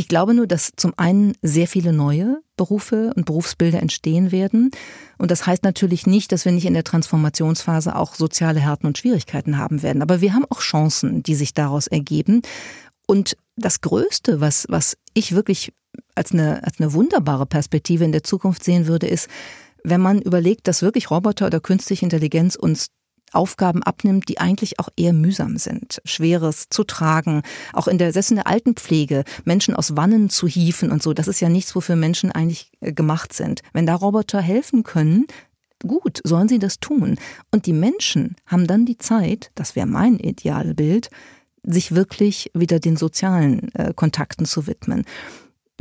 Ich 0.00 0.08
glaube 0.08 0.32
nur, 0.32 0.46
dass 0.46 0.72
zum 0.76 0.94
einen 0.96 1.34
sehr 1.42 1.68
viele 1.68 1.92
neue 1.92 2.40
Berufe 2.56 3.12
und 3.16 3.26
Berufsbilder 3.26 3.80
entstehen 3.80 4.32
werden. 4.32 4.70
Und 5.18 5.30
das 5.30 5.46
heißt 5.46 5.62
natürlich 5.62 6.06
nicht, 6.06 6.32
dass 6.32 6.46
wir 6.46 6.52
nicht 6.52 6.64
in 6.64 6.72
der 6.72 6.84
Transformationsphase 6.84 7.94
auch 7.94 8.14
soziale 8.14 8.60
Härten 8.60 8.86
und 8.86 8.96
Schwierigkeiten 8.96 9.58
haben 9.58 9.82
werden. 9.82 10.00
Aber 10.00 10.22
wir 10.22 10.32
haben 10.32 10.46
auch 10.48 10.62
Chancen, 10.62 11.22
die 11.22 11.34
sich 11.34 11.52
daraus 11.52 11.86
ergeben. 11.86 12.40
Und 13.06 13.36
das 13.56 13.82
Größte, 13.82 14.40
was, 14.40 14.64
was 14.70 14.96
ich 15.12 15.34
wirklich 15.34 15.74
als 16.14 16.32
eine, 16.32 16.64
als 16.64 16.80
eine 16.80 16.94
wunderbare 16.94 17.44
Perspektive 17.44 18.02
in 18.02 18.12
der 18.12 18.24
Zukunft 18.24 18.64
sehen 18.64 18.86
würde, 18.86 19.06
ist, 19.06 19.28
wenn 19.84 20.00
man 20.00 20.22
überlegt, 20.22 20.66
dass 20.66 20.80
wirklich 20.80 21.10
Roboter 21.10 21.46
oder 21.48 21.60
künstliche 21.60 22.06
Intelligenz 22.06 22.56
uns 22.56 22.86
Aufgaben 23.32 23.82
abnimmt, 23.82 24.28
die 24.28 24.38
eigentlich 24.38 24.78
auch 24.78 24.88
eher 24.96 25.12
mühsam 25.12 25.56
sind. 25.56 26.00
Schweres 26.04 26.68
zu 26.70 26.84
tragen, 26.84 27.42
auch 27.72 27.88
in 27.88 27.98
der, 27.98 28.12
der 28.12 28.46
Altenpflege, 28.46 29.24
Menschen 29.44 29.74
aus 29.74 29.96
Wannen 29.96 30.30
zu 30.30 30.46
hieven 30.46 30.90
und 30.90 31.02
so, 31.02 31.12
das 31.12 31.28
ist 31.28 31.40
ja 31.40 31.48
nichts, 31.48 31.74
wofür 31.74 31.96
Menschen 31.96 32.32
eigentlich 32.32 32.70
äh, 32.80 32.92
gemacht 32.92 33.32
sind. 33.32 33.62
Wenn 33.72 33.86
da 33.86 33.94
Roboter 33.94 34.40
helfen 34.40 34.82
können, 34.82 35.26
gut, 35.86 36.20
sollen 36.24 36.48
sie 36.48 36.58
das 36.58 36.80
tun. 36.80 37.16
Und 37.50 37.66
die 37.66 37.72
Menschen 37.72 38.36
haben 38.46 38.66
dann 38.66 38.86
die 38.86 38.98
Zeit, 38.98 39.50
das 39.54 39.76
wäre 39.76 39.86
mein 39.86 40.18
Idealbild, 40.18 41.10
sich 41.62 41.94
wirklich 41.94 42.50
wieder 42.54 42.80
den 42.80 42.96
sozialen 42.96 43.74
äh, 43.74 43.92
Kontakten 43.94 44.46
zu 44.46 44.66
widmen. 44.66 45.04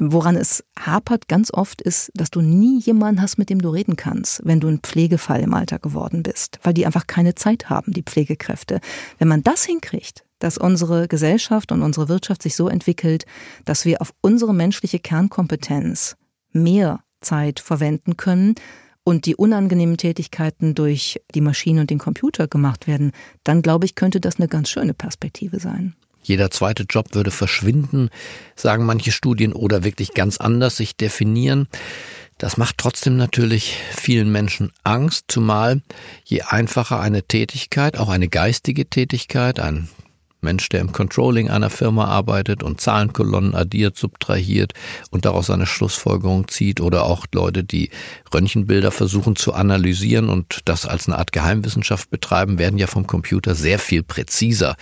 Woran 0.02 0.38
es 0.38 0.64
hapert 0.80 1.28
ganz 1.28 1.54
oft 1.54 1.82
ist, 1.82 2.10
dass 2.14 2.32
du 2.32 2.40
nie 2.40 2.80
jemanden 2.80 3.22
hast, 3.22 3.38
mit 3.38 3.50
dem 3.50 3.62
du 3.62 3.70
reden 3.70 3.98
kannst, 3.98 4.42
wenn 4.46 4.62
du 4.62 4.70
ein 4.70 4.80
Pflegefall 4.80 5.42
im 5.42 5.54
Alter 5.54 5.78
geworden 5.78 6.24
bist, 6.24 6.58
weil 6.64 6.74
die 6.74 6.86
einfach 6.86 7.06
keine 7.06 7.36
Zeit 7.36 7.70
haben, 7.70 7.92
die 7.92 8.04
Pflegekräfte. 8.04 8.80
Wenn 9.18 9.28
man 9.28 9.44
das 9.44 9.66
hinkriegt, 9.66 10.24
dass 10.40 10.58
unsere 10.58 11.10
Gesellschaft 11.10 11.74
und 11.74 11.82
unsere 11.82 12.08
Wirtschaft 12.08 12.44
sich 12.44 12.56
so 12.56 12.70
entwickelt, 12.70 13.26
dass 13.66 13.84
wir 13.84 14.02
auf 14.02 14.14
unsere 14.22 14.54
menschliche 14.54 15.00
Kernkompetenz 15.00 16.16
mehr 16.54 17.02
Zeit 17.20 17.60
verwenden 17.60 18.16
können 18.16 18.56
und 19.04 19.26
die 19.26 19.36
unangenehmen 19.36 19.98
Tätigkeiten 19.98 20.76
durch 20.76 21.20
die 21.36 21.42
Maschine 21.42 21.82
und 21.82 21.90
den 21.90 22.00
Computer 22.00 22.48
gemacht 22.48 22.88
werden, 22.88 23.12
dann 23.44 23.62
glaube 23.62 23.84
ich, 23.84 23.96
könnte 23.96 24.22
das 24.22 24.38
eine 24.38 24.48
ganz 24.48 24.70
schöne 24.70 24.94
Perspektive 24.94 25.60
sein. 25.60 25.94
Jeder 26.22 26.52
zweite 26.52 26.84
Job 26.90 27.14
würde 27.16 27.32
verschwinden, 27.32 28.10
sagen 28.56 28.86
manche 28.86 29.12
Studien, 29.12 29.54
oder 29.54 29.84
wirklich 29.84 30.14
ganz 30.14 30.38
anders 30.38 30.78
sich 30.78 30.96
definieren. 30.96 31.68
Das 32.38 32.56
macht 32.56 32.78
trotzdem 32.78 33.18
natürlich 33.18 33.78
vielen 33.92 34.32
Menschen 34.32 34.72
Angst, 34.84 35.26
zumal 35.28 35.82
je 36.24 36.44
einfacher 36.44 37.00
eine 37.00 37.24
Tätigkeit, 37.24 37.98
auch 37.98 38.10
eine 38.10 38.30
geistige 38.30 38.90
Tätigkeit, 38.90 39.60
ein 39.60 39.90
Mensch, 40.42 40.70
der 40.70 40.82
im 40.82 40.92
Controlling 40.92 41.50
einer 41.50 41.70
Firma 41.70 42.06
arbeitet 42.06 42.64
und 42.64 42.80
Zahlenkolonnen 42.80 43.56
addiert, 43.56 43.98
subtrahiert 43.98 44.74
und 45.12 45.26
daraus 45.26 45.50
eine 45.50 45.66
Schlussfolgerung 45.66 46.48
zieht 46.48 46.82
oder 46.82 47.04
auch 47.04 47.26
Leute, 47.34 47.64
die 47.64 47.90
Röntgenbilder 48.34 48.92
versuchen 48.92 49.36
zu 49.36 49.54
analysieren 49.54 50.30
und 50.30 50.62
das 50.66 50.86
als 50.86 51.08
eine 51.08 51.18
Art 51.18 51.32
Geheimwissenschaft 51.32 52.10
betreiben, 52.10 52.58
werden 52.58 52.80
ja 52.80 52.88
vom 52.88 53.08
Computer 53.08 53.56
sehr 53.56 53.80
viel 53.80 54.04
präziser 54.04 54.76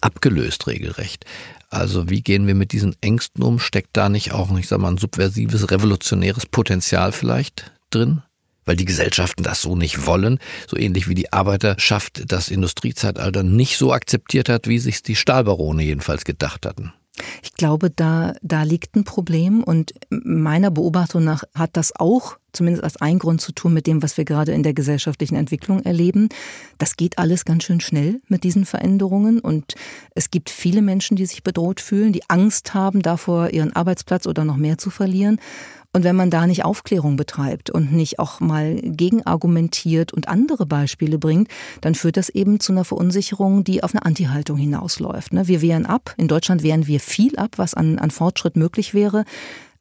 abgelöst 0.00 0.66
regelrecht. 0.66 1.24
Also 1.70 2.08
wie 2.08 2.22
gehen 2.22 2.46
wir 2.46 2.54
mit 2.54 2.72
diesen 2.72 2.94
Ängsten 3.00 3.42
um? 3.42 3.58
Steckt 3.58 3.96
da 3.96 4.08
nicht 4.08 4.32
auch, 4.32 4.56
ich 4.56 4.68
sag 4.68 4.78
mal, 4.78 4.92
ein 4.92 4.98
subversives, 4.98 5.70
revolutionäres 5.70 6.46
Potenzial 6.46 7.10
vielleicht 7.10 7.72
drin? 7.90 8.22
Weil 8.64 8.76
die 8.76 8.84
Gesellschaften 8.84 9.42
das 9.42 9.62
so 9.62 9.76
nicht 9.76 10.06
wollen, 10.06 10.38
so 10.68 10.76
ähnlich 10.76 11.08
wie 11.08 11.14
die 11.14 11.32
Arbeiterschaft 11.32 12.24
das 12.32 12.48
Industriezeitalter 12.48 13.42
nicht 13.42 13.76
so 13.76 13.92
akzeptiert 13.92 14.48
hat, 14.48 14.68
wie 14.68 14.78
sich 14.78 15.02
die 15.02 15.16
Stahlbarone 15.16 15.82
jedenfalls 15.82 16.24
gedacht 16.24 16.66
hatten. 16.66 16.92
Ich 17.42 17.54
glaube, 17.54 17.90
da, 17.90 18.34
da 18.42 18.64
liegt 18.64 18.96
ein 18.96 19.04
Problem 19.04 19.62
und 19.62 19.92
meiner 20.10 20.72
Beobachtung 20.72 21.22
nach 21.22 21.44
hat 21.54 21.70
das 21.74 21.94
auch 21.94 22.38
zumindest 22.52 22.82
als 22.82 22.96
ein 22.96 23.18
Grund 23.18 23.40
zu 23.40 23.52
tun 23.52 23.72
mit 23.72 23.86
dem, 23.86 24.02
was 24.02 24.16
wir 24.16 24.24
gerade 24.24 24.52
in 24.52 24.62
der 24.62 24.74
gesellschaftlichen 24.74 25.36
Entwicklung 25.36 25.82
erleben. 25.82 26.28
Das 26.78 26.96
geht 26.96 27.18
alles 27.18 27.44
ganz 27.44 27.64
schön 27.64 27.80
schnell 27.80 28.20
mit 28.28 28.42
diesen 28.42 28.64
Veränderungen 28.64 29.38
und 29.38 29.74
es 30.14 30.30
gibt 30.30 30.50
viele 30.50 30.82
Menschen, 30.82 31.16
die 31.16 31.26
sich 31.26 31.44
bedroht 31.44 31.80
fühlen, 31.80 32.12
die 32.12 32.28
Angst 32.28 32.74
haben, 32.74 33.00
davor 33.02 33.50
ihren 33.50 33.74
Arbeitsplatz 33.74 34.26
oder 34.26 34.44
noch 34.44 34.56
mehr 34.56 34.78
zu 34.78 34.90
verlieren. 34.90 35.40
Und 35.94 36.02
wenn 36.02 36.16
man 36.16 36.28
da 36.28 36.46
nicht 36.48 36.64
Aufklärung 36.64 37.16
betreibt 37.16 37.70
und 37.70 37.92
nicht 37.92 38.18
auch 38.18 38.40
mal 38.40 38.80
gegenargumentiert 38.82 40.12
und 40.12 40.26
andere 40.26 40.66
Beispiele 40.66 41.18
bringt, 41.18 41.48
dann 41.82 41.94
führt 41.94 42.16
das 42.16 42.28
eben 42.30 42.58
zu 42.58 42.72
einer 42.72 42.84
Verunsicherung, 42.84 43.62
die 43.62 43.84
auf 43.84 43.94
eine 43.94 44.04
Anti-Haltung 44.04 44.56
hinausläuft. 44.58 45.32
Ne? 45.32 45.46
Wir 45.46 45.62
wehren 45.62 45.86
ab. 45.86 46.12
In 46.16 46.26
Deutschland 46.26 46.64
wehren 46.64 46.88
wir 46.88 46.98
viel 46.98 47.36
ab, 47.36 47.52
was 47.58 47.74
an, 47.74 48.00
an 48.00 48.10
Fortschritt 48.10 48.56
möglich 48.56 48.92
wäre. 48.92 49.24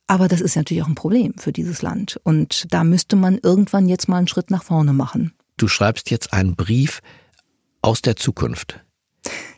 Aber 0.05 0.27
das 0.27 0.39
ist 0.39 0.55
natürlich 0.55 0.84
auch 0.84 0.88
ein 0.88 0.93
Problem 0.93 1.34
für 1.38 1.51
dieses 1.51 1.82
Land. 1.82 2.20
Und 2.24 2.72
da 2.72 2.84
müsste 2.84 3.15
man 3.15 3.39
irgendwann 3.41 3.89
jetzt 3.89 4.08
mal 4.08 4.17
einen 4.17 4.27
Schritt 4.27 4.51
nach 4.51 4.63
vorne 4.63 4.93
machen. 4.93 5.34
Du 5.58 5.67
schreibst 5.67 6.12
jetzt 6.12 6.32
einen 6.32 6.55
Brief 6.55 7.01
aus 7.82 8.03
der 8.03 8.15
Zukunft. 8.17 8.79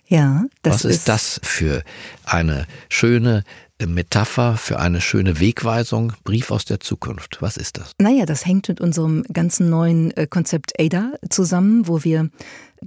Ja, 0.07 0.45
das 0.62 0.75
Was 0.75 0.85
ist, 0.85 0.95
ist 0.95 1.09
das 1.09 1.39
für 1.43 1.83
eine 2.24 2.65
schöne 2.89 3.43
Metapher 3.86 4.55
für 4.55 4.79
eine 4.79 5.01
schöne 5.01 5.39
Wegweisung, 5.39 6.13
Brief 6.24 6.51
aus 6.51 6.63
der 6.63 6.79
Zukunft. 6.79 7.41
Was 7.41 7.58
ist 7.58 7.77
das? 7.77 7.91
Naja, 8.00 8.25
das 8.25 8.46
hängt 8.46 8.70
mit 8.70 8.79
unserem 8.79 9.24
ganzen 9.24 9.70
neuen 9.70 10.15
äh, 10.15 10.27
Konzept 10.27 10.79
ADA 10.79 11.13
zusammen, 11.29 11.88
wo 11.88 12.03
wir 12.03 12.29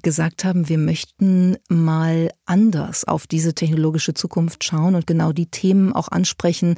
gesagt 0.02 0.45
haben, 0.45 0.68
wir 0.68 0.78
möchten 0.78 1.57
mal 1.68 2.30
anders 2.47 3.07
auf 3.07 3.26
diese 3.26 3.54
technologische 3.54 4.14
Zukunft 4.14 4.64
schauen 4.64 4.95
und 4.95 5.07
genau 5.07 5.33
die 5.33 5.47
Themen 5.47 5.92
auch 5.92 6.09
ansprechen, 6.09 6.76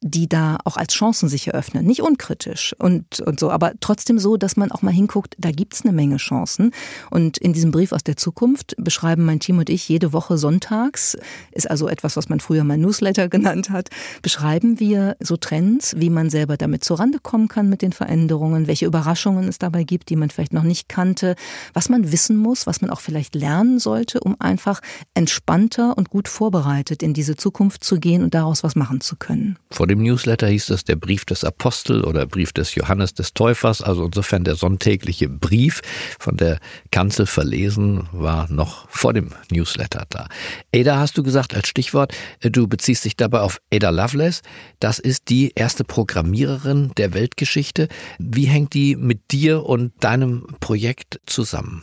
die 0.00 0.28
da 0.28 0.58
auch 0.64 0.76
als 0.76 0.94
Chancen 0.94 1.28
sich 1.28 1.48
eröffnen. 1.48 1.84
Nicht 1.84 2.02
unkritisch 2.02 2.74
und, 2.78 3.20
und 3.20 3.40
so, 3.40 3.50
aber 3.50 3.72
trotzdem 3.80 4.18
so, 4.18 4.36
dass 4.36 4.56
man 4.56 4.70
auch 4.70 4.82
mal 4.82 4.92
hinguckt, 4.92 5.34
da 5.38 5.50
gibt's 5.50 5.82
eine 5.82 5.92
Menge 5.92 6.18
Chancen. 6.18 6.70
Und 7.10 7.38
in 7.38 7.52
diesem 7.52 7.72
Brief 7.72 7.92
aus 7.92 8.04
der 8.04 8.16
Zukunft 8.16 8.76
beschreiben 8.78 9.24
mein 9.24 9.40
Team 9.40 9.58
und 9.58 9.68
ich 9.68 9.88
jede 9.88 10.12
Woche 10.12 10.38
sonntags, 10.38 11.16
ist 11.50 11.68
also 11.68 11.88
etwas, 11.88 12.16
was 12.16 12.28
man 12.28 12.38
früher 12.38 12.62
mal 12.62 12.78
Newsletter 12.78 13.28
genannt 13.28 13.70
hat, 13.70 13.88
beschreiben 14.22 14.78
wir 14.78 15.16
so 15.18 15.36
Trends, 15.36 15.94
wie 15.96 16.10
man 16.10 16.30
selber 16.30 16.56
damit 16.56 16.84
zurande 16.84 17.18
kommen 17.18 17.48
kann 17.48 17.68
mit 17.68 17.82
den 17.82 17.92
Veränderungen, 17.92 18.68
welche 18.68 18.86
Überraschungen 18.86 19.48
es 19.48 19.58
dabei 19.58 19.82
gibt, 19.82 20.10
die 20.10 20.16
man 20.16 20.30
vielleicht 20.30 20.52
noch 20.52 20.62
nicht 20.62 20.88
kannte, 20.88 21.34
was 21.72 21.88
man 21.88 22.12
wissen 22.12 22.36
muss, 22.36 22.68
was 22.68 22.80
man 22.80 22.90
auch 22.90 23.00
vielleicht 23.00 23.34
lernen 23.34 23.80
sollte, 23.80 24.20
um 24.20 24.36
einfach 24.38 24.80
entspannter 25.14 25.98
und 25.98 26.08
gut 26.08 26.28
vorbereitet 26.28 27.02
in 27.02 27.14
diese 27.14 27.34
Zukunft 27.34 27.82
zu 27.82 27.98
gehen 27.98 28.22
und 28.22 28.34
daraus 28.34 28.62
was 28.62 28.76
machen 28.76 29.00
zu 29.00 29.16
können. 29.16 29.58
Vor 29.70 29.87
dem 29.88 30.02
Newsletter 30.02 30.46
hieß 30.46 30.66
das 30.66 30.84
der 30.84 30.96
Brief 30.96 31.24
des 31.24 31.44
Apostel 31.44 32.04
oder 32.04 32.26
Brief 32.26 32.52
des 32.52 32.74
Johannes 32.74 33.14
des 33.14 33.34
Täufers. 33.34 33.82
Also 33.82 34.04
insofern 34.04 34.44
der 34.44 34.54
sonntägliche 34.54 35.28
Brief 35.28 35.80
von 36.18 36.36
der 36.36 36.58
Kanzel 36.90 37.26
verlesen 37.26 38.08
war 38.12 38.50
noch 38.50 38.88
vor 38.90 39.12
dem 39.12 39.30
Newsletter 39.50 40.06
da. 40.10 40.28
Ada 40.74 40.98
hast 40.98 41.18
du 41.18 41.22
gesagt 41.22 41.54
als 41.54 41.68
Stichwort. 41.68 42.14
Du 42.40 42.68
beziehst 42.68 43.04
dich 43.04 43.16
dabei 43.16 43.40
auf 43.40 43.60
Ada 43.72 43.90
Lovelace. 43.90 44.42
Das 44.80 44.98
ist 44.98 45.28
die 45.28 45.52
erste 45.54 45.84
Programmiererin 45.84 46.92
der 46.96 47.14
Weltgeschichte. 47.14 47.88
Wie 48.18 48.44
hängt 48.44 48.74
die 48.74 48.96
mit 48.96 49.32
dir 49.32 49.64
und 49.64 49.92
deinem 50.04 50.46
Projekt 50.60 51.20
zusammen? 51.26 51.82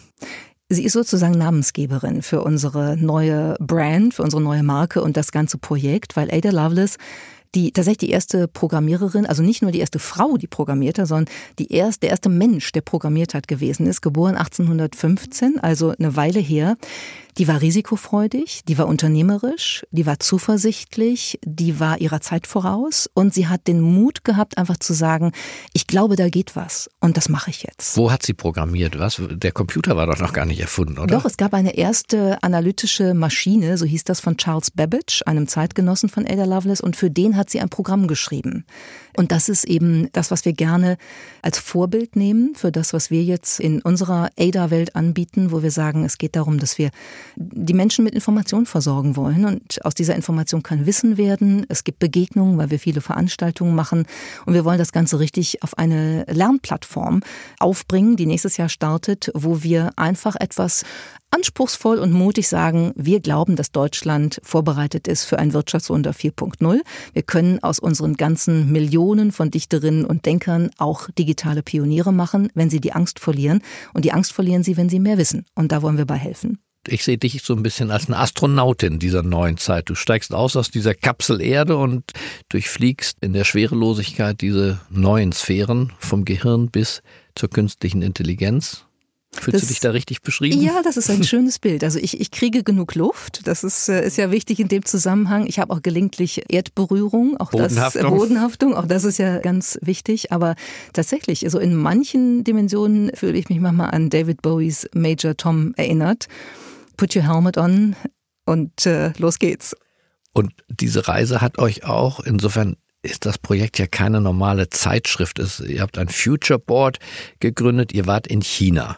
Sie 0.68 0.84
ist 0.84 0.94
sozusagen 0.94 1.38
Namensgeberin 1.38 2.24
für 2.24 2.42
unsere 2.42 2.98
neue 2.98 3.56
Brand, 3.60 4.16
für 4.16 4.24
unsere 4.24 4.42
neue 4.42 4.64
Marke 4.64 5.02
und 5.02 5.16
das 5.16 5.32
ganze 5.32 5.60
Projekt, 5.60 6.16
weil 6.16 6.32
Ada 6.32 6.50
Lovelace 6.50 6.98
die 7.54 7.72
tatsächlich 7.72 8.10
die 8.10 8.10
erste 8.10 8.48
Programmiererin, 8.48 9.26
also 9.26 9.44
nicht 9.44 9.62
nur 9.62 9.72
die 9.72 9.80
erste 9.80 10.00
Frau, 10.00 10.38
die 10.38 10.48
programmiert 10.48 11.00
hat, 11.00 11.08
sondern 11.08 11.34
die 11.60 11.72
erste, 11.72 12.02
der 12.02 12.10
erste 12.12 12.30
Mensch, 12.30 12.72
der 12.72 12.82
programmiert 12.82 13.34
hat 13.34 13.48
gewesen 13.48 13.88
ist, 13.88 14.02
geboren 14.02 14.36
1815, 14.36 15.60
also 15.60 15.94
eine 15.98 16.16
Weile 16.16 16.40
her. 16.40 16.78
Die 17.38 17.50
war 17.50 17.60
risikofreudig, 17.60 18.62
die 18.66 18.78
war 18.78 18.88
unternehmerisch, 18.88 19.86
die 19.92 20.06
war 20.06 20.22
zuversichtlich, 20.22 21.38
die 21.44 21.82
war 21.82 22.00
ihrer 22.00 22.22
Zeit 22.22 22.48
voraus 22.48 23.10
und 23.14 23.34
sie 23.34 23.48
hat 23.48 23.68
den 23.68 23.82
Mut 23.82 24.24
gehabt, 24.24 24.58
einfach 24.58 24.78
zu 24.78 24.94
sagen, 24.94 25.34
ich 25.74 25.86
glaube, 25.86 26.16
da 26.16 26.30
geht 26.30 26.56
was 26.56 26.90
und 27.02 27.18
das 27.18 27.28
mache 27.28 27.50
ich 27.50 27.64
jetzt. 27.64 27.98
Wo 27.98 28.10
hat 28.10 28.24
sie 28.24 28.34
programmiert? 28.34 28.98
Was? 29.00 29.22
Der 29.30 29.52
Computer 29.52 29.98
war 29.98 30.08
doch 30.08 30.20
noch 30.20 30.32
gar 30.32 30.46
nicht 30.46 30.62
erfunden, 30.62 30.98
oder? 30.98 31.14
Doch, 31.18 31.26
es 31.26 31.36
gab 31.36 31.54
eine 31.54 31.76
erste 31.76 32.42
analytische 32.42 33.14
Maschine, 33.14 33.78
so 33.78 33.86
hieß 33.86 34.06
das 34.06 34.22
von 34.22 34.38
Charles 34.38 34.72
Babbage, 34.72 35.22
einem 35.26 35.50
Zeitgenossen 35.50 36.08
von 36.08 36.26
Ada 36.26 36.46
Lovelace 36.46 36.80
und 36.80 36.96
für 36.96 37.12
den 37.12 37.36
hat 37.36 37.50
sie 37.50 37.60
ein 37.60 37.70
Programm 37.70 38.08
geschrieben. 38.08 38.66
Und 39.16 39.32
das 39.32 39.50
ist 39.50 39.64
eben 39.66 40.10
das, 40.12 40.32
was 40.32 40.46
wir 40.46 40.54
gerne 40.54 40.98
als 41.42 41.58
Vorbild 41.58 42.16
nehmen 42.16 42.56
für 42.56 42.72
das, 42.72 42.94
was 42.94 43.10
wir 43.10 43.24
jetzt 43.24 43.60
in 43.60 43.82
unserer 43.82 44.30
ADA-Welt 44.38 44.96
anbieten, 44.96 45.52
wo 45.52 45.64
wir 45.64 45.72
sagen, 45.72 46.06
es 46.06 46.18
geht 46.18 46.36
darum, 46.36 46.60
dass 46.60 46.78
wir 46.78 46.90
die 47.36 47.74
Menschen 47.74 48.04
mit 48.04 48.14
Informationen 48.14 48.66
versorgen 48.66 49.16
wollen. 49.16 49.46
Und 49.46 49.84
aus 49.86 49.94
dieser 49.94 50.16
Information 50.16 50.64
kann 50.64 50.86
Wissen 50.86 51.18
werden. 51.18 51.66
Es 51.70 51.84
gibt 51.84 52.00
Begegnungen, 52.00 52.58
weil 52.58 52.72
wir 52.72 52.80
viele 52.80 53.02
Veranstaltungen 53.02 53.76
machen. 53.76 54.06
Und 54.46 54.54
wir 54.54 54.66
wollen 54.66 54.80
das 54.80 54.92
Ganze 54.92 55.20
richtig 55.20 55.64
auf 55.64 55.78
eine 55.78 56.26
Lernplattform 56.26 57.22
aufbringen, 57.60 58.16
die 58.16 58.26
nächstes 58.26 58.58
Jahr 58.58 58.70
startet, 58.70 59.32
wo 59.34 59.64
wir 59.64 59.92
einfach 59.96 60.36
etwas 60.36 60.84
anspruchsvoll 61.36 62.00
und 62.00 62.14
mutig 62.14 62.48
sagen, 62.48 62.94
wir 62.96 63.20
glauben, 63.20 63.58
dass 63.58 63.72
Deutschland 63.72 64.40
vorbereitet 64.42 65.08
ist 65.08 65.26
für 65.26 65.38
ein 65.38 65.52
Wirtschaftswunder 65.52 66.12
4.0. 66.12 66.80
Wir 67.12 67.24
können 67.24 67.62
aus 67.62 67.80
unseren 67.80 68.16
ganzen 68.16 68.72
Millionen 68.72 69.34
von 69.34 69.52
Dichterinnen 69.52 70.06
und 70.06 70.26
Denkern 70.26 70.72
auch 70.78 71.10
digitale 71.12 71.62
Pioniere 71.62 72.14
machen, 72.14 72.50
wenn 72.56 72.70
sie 72.70 72.80
die 72.80 72.94
Angst 72.94 73.20
verlieren. 73.20 73.62
Und 73.94 74.06
die 74.06 74.14
Angst 74.14 74.32
verlieren 74.32 74.64
sie, 74.64 74.78
wenn 74.78 74.88
sie 74.88 75.00
mehr 75.00 75.18
wissen. 75.18 75.46
Und 75.56 75.74
da 75.74 75.82
wollen 75.82 75.98
wir 75.98 76.06
bei 76.06 76.16
helfen 76.16 76.60
ich 76.88 77.04
sehe 77.04 77.18
dich 77.18 77.42
so 77.42 77.56
ein 77.56 77.64
bisschen 77.64 77.90
als 77.90 78.06
eine 78.06 78.20
Astronautin 78.20 79.00
dieser 79.00 79.24
neuen 79.24 79.58
Zeit. 79.58 79.90
Du 79.90 79.96
steigst 79.96 80.34
aus 80.36 80.56
aus 80.56 80.70
dieser 80.70 80.94
Kapsel 80.94 81.42
Erde 81.42 81.78
und 81.78 82.12
durchfliegst 82.50 83.18
in 83.22 83.34
der 83.34 83.44
Schwerelosigkeit 83.44 84.40
diese 84.40 84.80
neuen 84.92 85.32
Sphären 85.32 85.94
vom 85.98 86.26
Gehirn 86.26 86.70
bis 86.70 87.02
zur 87.34 87.50
künstlichen 87.50 88.04
Intelligenz. 88.04 88.86
Fühlst 89.36 89.56
das, 89.56 89.62
du 89.62 89.68
dich 89.68 89.80
da 89.80 89.92
richtig 89.92 90.22
beschrieben? 90.22 90.62
Ja, 90.62 90.82
das 90.84 90.98
ist 90.98 91.10
ein 91.10 91.24
schönes 91.26 91.60
Bild. 91.60 91.84
Also 91.84 92.00
ich, 92.00 92.20
ich 92.20 92.32
kriege 92.32 92.64
genug 92.64 92.96
Luft. 92.96 93.48
Das 93.48 93.64
ist, 93.64 93.90
äh, 93.90 94.06
ist 94.06 94.18
ja 94.18 94.32
wichtig 94.32 94.60
in 94.60 94.68
dem 94.68 94.86
Zusammenhang. 94.86 95.46
Ich 95.48 95.60
habe 95.60 95.74
auch 95.74 95.82
gelegentlich 95.82 96.44
Erdberührung, 96.50 97.38
auch 97.38 97.52
Bodenhaftung. 97.52 98.02
das 98.02 98.12
Bodenhaftung, 98.12 98.74
auch 98.74 98.88
das 98.88 99.04
ist 99.04 99.20
ja 99.20 99.40
ganz 99.40 99.78
wichtig. 99.82 100.32
Aber 100.32 100.56
tatsächlich, 100.94 101.44
also 101.46 101.60
in 101.60 101.76
manchen 101.76 102.44
Dimensionen 102.44 103.12
fühle 103.14 103.38
ich 103.38 103.50
mich 103.50 103.60
manchmal 103.60 103.92
an 103.92 104.10
David 104.10 104.42
Bowies 104.42 104.88
Major 104.94 105.36
Tom 105.38 105.74
erinnert 105.76 106.28
put 106.96 107.16
your 107.16 107.24
helmet 107.24 107.58
on 107.58 107.96
und 108.46 108.86
äh, 108.86 109.12
los 109.18 109.40
geht's. 109.40 109.76
Und 110.34 110.54
diese 110.68 111.08
Reise 111.08 111.42
hat 111.42 111.58
euch 111.60 111.86
auch 111.86 112.20
insofern 112.20 112.76
ist 113.02 113.26
das 113.26 113.38
Projekt 113.38 113.78
ja 113.78 113.86
keine 113.86 114.20
normale 114.20 114.70
Zeitschrift. 114.70 115.40
ihr 115.60 115.82
habt 115.82 115.98
ein 115.98 116.10
Future 116.10 116.58
Board 116.60 116.98
gegründet, 117.40 117.94
ihr 117.94 118.08
wart 118.08 118.26
in 118.26 118.42
China. 118.42 118.98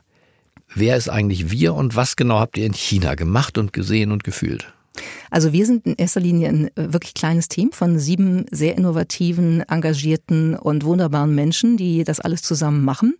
Wer 0.76 0.98
ist 0.98 1.10
eigentlich 1.10 1.52
wir 1.52 1.74
und 1.74 1.96
was 1.96 2.16
genau 2.16 2.40
habt 2.40 2.58
ihr 2.58 2.66
in 2.66 2.74
China 2.74 3.16
gemacht 3.16 3.58
und 3.58 3.74
gesehen 3.74 4.12
und 4.12 4.24
gefühlt? 4.24 4.74
Also 5.30 5.54
wir 5.54 5.66
sind 5.66 5.86
in 5.86 5.96
erster 5.96 6.20
Linie 6.20 6.50
ein 6.50 6.68
äh, 6.76 6.94
wirklich 6.94 7.14
kleines 7.14 7.48
Team 7.50 7.72
von 7.72 8.00
sieben 8.00 8.46
sehr 8.52 8.78
innovativen, 8.78 9.62
engagierten 9.62 10.56
und 10.56 10.86
wunderbaren 10.86 11.34
Menschen, 11.36 11.78
die 11.78 12.04
das 12.04 12.20
alles 12.20 12.42
zusammen 12.42 12.84
machen. 12.84 13.16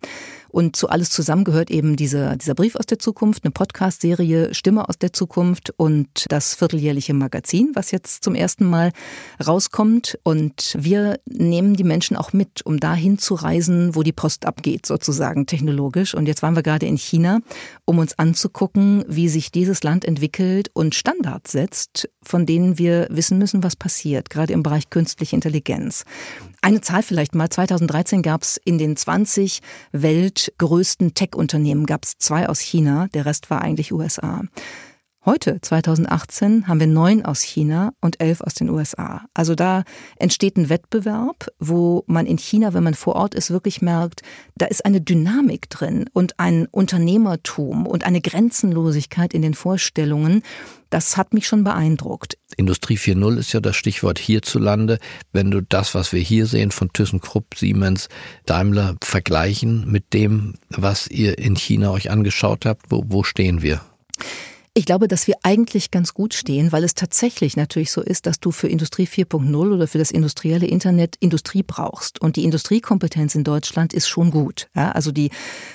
Und 0.58 0.76
zu 0.76 0.90
alles 0.90 1.12
zusammen 1.12 1.44
gehört 1.44 1.70
eben 1.70 1.98
dieser, 1.98 2.36
dieser 2.36 2.56
Brief 2.56 2.76
aus 2.76 2.88
der 2.88 2.98
Zukunft, 2.98 3.44
eine 3.44 3.52
Podcast-Serie 3.52 4.56
Stimme 4.56 4.90
aus 4.90 4.98
der 4.98 5.14
Zukunft 5.14 5.72
und 5.78 6.26
das 6.30 6.56
vierteljährliche 6.56 7.14
Magazin, 7.14 7.74
was 7.76 7.92
jetzt 7.92 8.24
zum 8.24 8.34
ersten 8.34 8.66
Mal 8.66 8.92
rauskommt. 9.46 10.18
Und 10.24 10.76
wir 10.80 11.20
nehmen 11.28 11.76
die 11.76 11.84
Menschen 11.84 12.18
auch 12.18 12.34
mit, 12.34 12.66
um 12.66 12.80
dahin 12.80 13.20
zu 13.20 13.36
reisen, 13.36 13.94
wo 13.94 14.02
die 14.02 14.14
Post 14.14 14.48
abgeht, 14.48 14.88
sozusagen 14.88 15.46
technologisch. 15.46 16.16
Und 16.16 16.26
jetzt 16.26 16.42
waren 16.42 16.56
wir 16.56 16.64
gerade 16.64 16.88
in 16.88 16.98
China, 16.98 17.42
um 17.86 18.00
uns 18.00 18.18
anzugucken, 18.18 19.06
wie 19.08 19.30
sich 19.30 19.52
dieses 19.52 19.84
Land 19.84 20.06
entwickelt 20.06 20.72
und 20.74 20.96
Standards 20.96 21.52
setzt, 21.52 22.10
von 22.24 22.48
denen 22.48 22.80
wir 22.80 23.06
wissen 23.12 23.38
müssen, 23.38 23.62
was 23.62 23.76
passiert, 23.76 24.32
gerade 24.32 24.54
im 24.54 24.64
Bereich 24.64 24.90
künstliche 24.90 25.36
Intelligenz. 25.36 26.04
Eine 26.62 26.82
Zahl 26.82 27.04
vielleicht 27.04 27.36
mal. 27.36 27.50
2013 27.50 28.22
gab 28.22 28.42
es 28.42 28.58
in 28.58 28.78
den 28.78 28.98
20 28.98 29.62
weltgrößten 29.92 31.14
Tech-Unternehmen 31.14 31.86
gab 31.86 32.04
es 32.04 32.18
zwei 32.18 32.50
aus 32.50 32.60
China, 32.60 33.08
der 33.14 33.26
Rest 33.26 33.50
war 33.50 33.62
eigentlich 33.62 33.92
USA. 33.94 34.42
Heute, 35.30 35.60
2018, 35.60 36.70
haben 36.70 36.80
wir 36.80 36.88
neun 36.88 37.26
aus 37.26 37.42
China 37.42 37.92
und 38.00 38.22
elf 38.22 38.40
aus 38.40 38.54
den 38.54 38.70
USA. 38.70 39.26
Also 39.34 39.56
da 39.56 39.84
entsteht 40.16 40.56
ein 40.56 40.70
Wettbewerb, 40.70 41.50
wo 41.60 42.06
man 42.08 42.26
in 42.26 42.38
China, 42.38 42.74
wenn 42.74 42.86
man 42.86 42.94
vor 42.94 43.18
Ort 43.18 43.36
ist, 43.36 43.52
wirklich 43.52 43.82
merkt, 43.82 44.22
da 44.56 44.68
ist 44.68 44.86
eine 44.86 45.02
Dynamik 45.02 45.70
drin 45.70 46.06
und 46.14 46.40
ein 46.40 46.66
Unternehmertum 46.68 47.86
und 47.86 48.06
eine 48.06 48.22
Grenzenlosigkeit 48.22 49.34
in 49.34 49.42
den 49.42 49.54
Vorstellungen. 49.54 50.44
Das 50.92 51.18
hat 51.18 51.34
mich 51.34 51.46
schon 51.46 51.66
beeindruckt. 51.66 52.38
Industrie 52.56 52.98
4.0 52.98 53.38
ist 53.38 53.52
ja 53.52 53.60
das 53.60 53.76
Stichwort 53.76 54.20
hierzulande. 54.20 54.98
Wenn 55.34 55.52
du 55.52 55.60
das, 55.60 55.94
was 55.94 56.14
wir 56.14 56.22
hier 56.22 56.46
sehen 56.46 56.72
von 56.72 56.94
ThyssenKrupp, 56.94 57.54
Siemens, 57.54 58.08
Daimler 58.46 58.96
vergleichen 59.04 59.92
mit 59.92 60.14
dem, 60.14 60.54
was 60.70 61.10
ihr 61.10 61.38
in 61.38 61.58
China 61.58 61.92
euch 61.92 62.10
angeschaut 62.10 62.66
habt, 62.66 62.86
wo, 62.90 63.04
wo 63.08 63.24
stehen 63.24 63.62
wir? 63.62 63.82
Ich 64.78 64.86
glaube, 64.86 65.08
dass 65.08 65.26
wir 65.26 65.38
eigentlich 65.42 65.90
ganz 65.90 66.14
gut 66.14 66.36
stehen, 66.36 66.72
weil 66.72 66.84
es 66.84 66.94
tatsächlich 66.94 67.58
natürlich 67.58 67.92
so 67.92 68.00
ist, 68.00 68.28
dass 68.28 68.40
du 68.40 68.52
für 68.52 68.68
Industrie 68.68 69.08
4.0 69.08 69.74
oder 69.74 69.88
für 69.88 69.98
das 69.98 70.12
industrielle 70.12 70.68
Internet 70.68 71.16
Industrie 71.20 71.64
brauchst. 71.64 72.22
Und 72.22 72.36
die 72.36 72.44
Industriekompetenz 72.44 73.34
in 73.34 73.44
Deutschland 73.44 73.92
ist 73.92 74.08
schon 74.08 74.30
gut. 74.30 74.68
Ja, 74.76 74.92
also 74.92 75.12
die, 75.12 75.32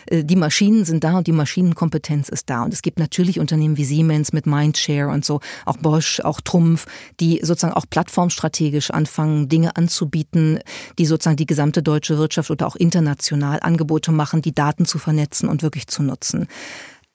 äh, 0.07 0.23
die 0.23 0.37
Maschinen 0.37 0.85
sind 0.85 1.03
da 1.03 1.19
und 1.19 1.27
die 1.27 1.33
Maschinenkompetenz 1.33 2.29
ist 2.29 2.49
da. 2.49 2.63
Und 2.63 2.73
es 2.73 2.81
gibt 2.81 3.01
natürlich 3.01 3.41
Unternehmen 3.41 3.77
wie 3.77 3.85
Siemens 3.85 4.33
mit 4.33 4.47
Mindshare 4.47 5.09
und 5.09 5.25
so, 5.25 5.41
auch 5.67 5.79
Bosch, 5.79 6.21
auch 6.21 6.41
Trumpf, 6.41 6.87
die 7.19 7.41
sozusagen 7.43 7.75
auch 7.75 7.87
plattformstrategisch 7.91 8.93
anfangen, 8.93 9.49
Dinge 9.49 9.75
anzubieten, 9.75 10.61
die 11.01 11.07
sozusagen 11.07 11.37
die 11.37 11.47
gesamte 11.47 11.83
deutsche 11.83 12.19
Wirtschaft 12.19 12.53
oder 12.53 12.69
auch 12.69 12.77
international 12.77 13.59
Angebote 13.63 14.13
machen, 14.13 14.43
die 14.43 14.55
Daten 14.55 14.85
zu 14.85 15.01
vernetzen 15.01 15.49
und 15.49 15.65
wirklich 15.65 15.89
zu 15.89 16.05
nutzen. 16.05 16.47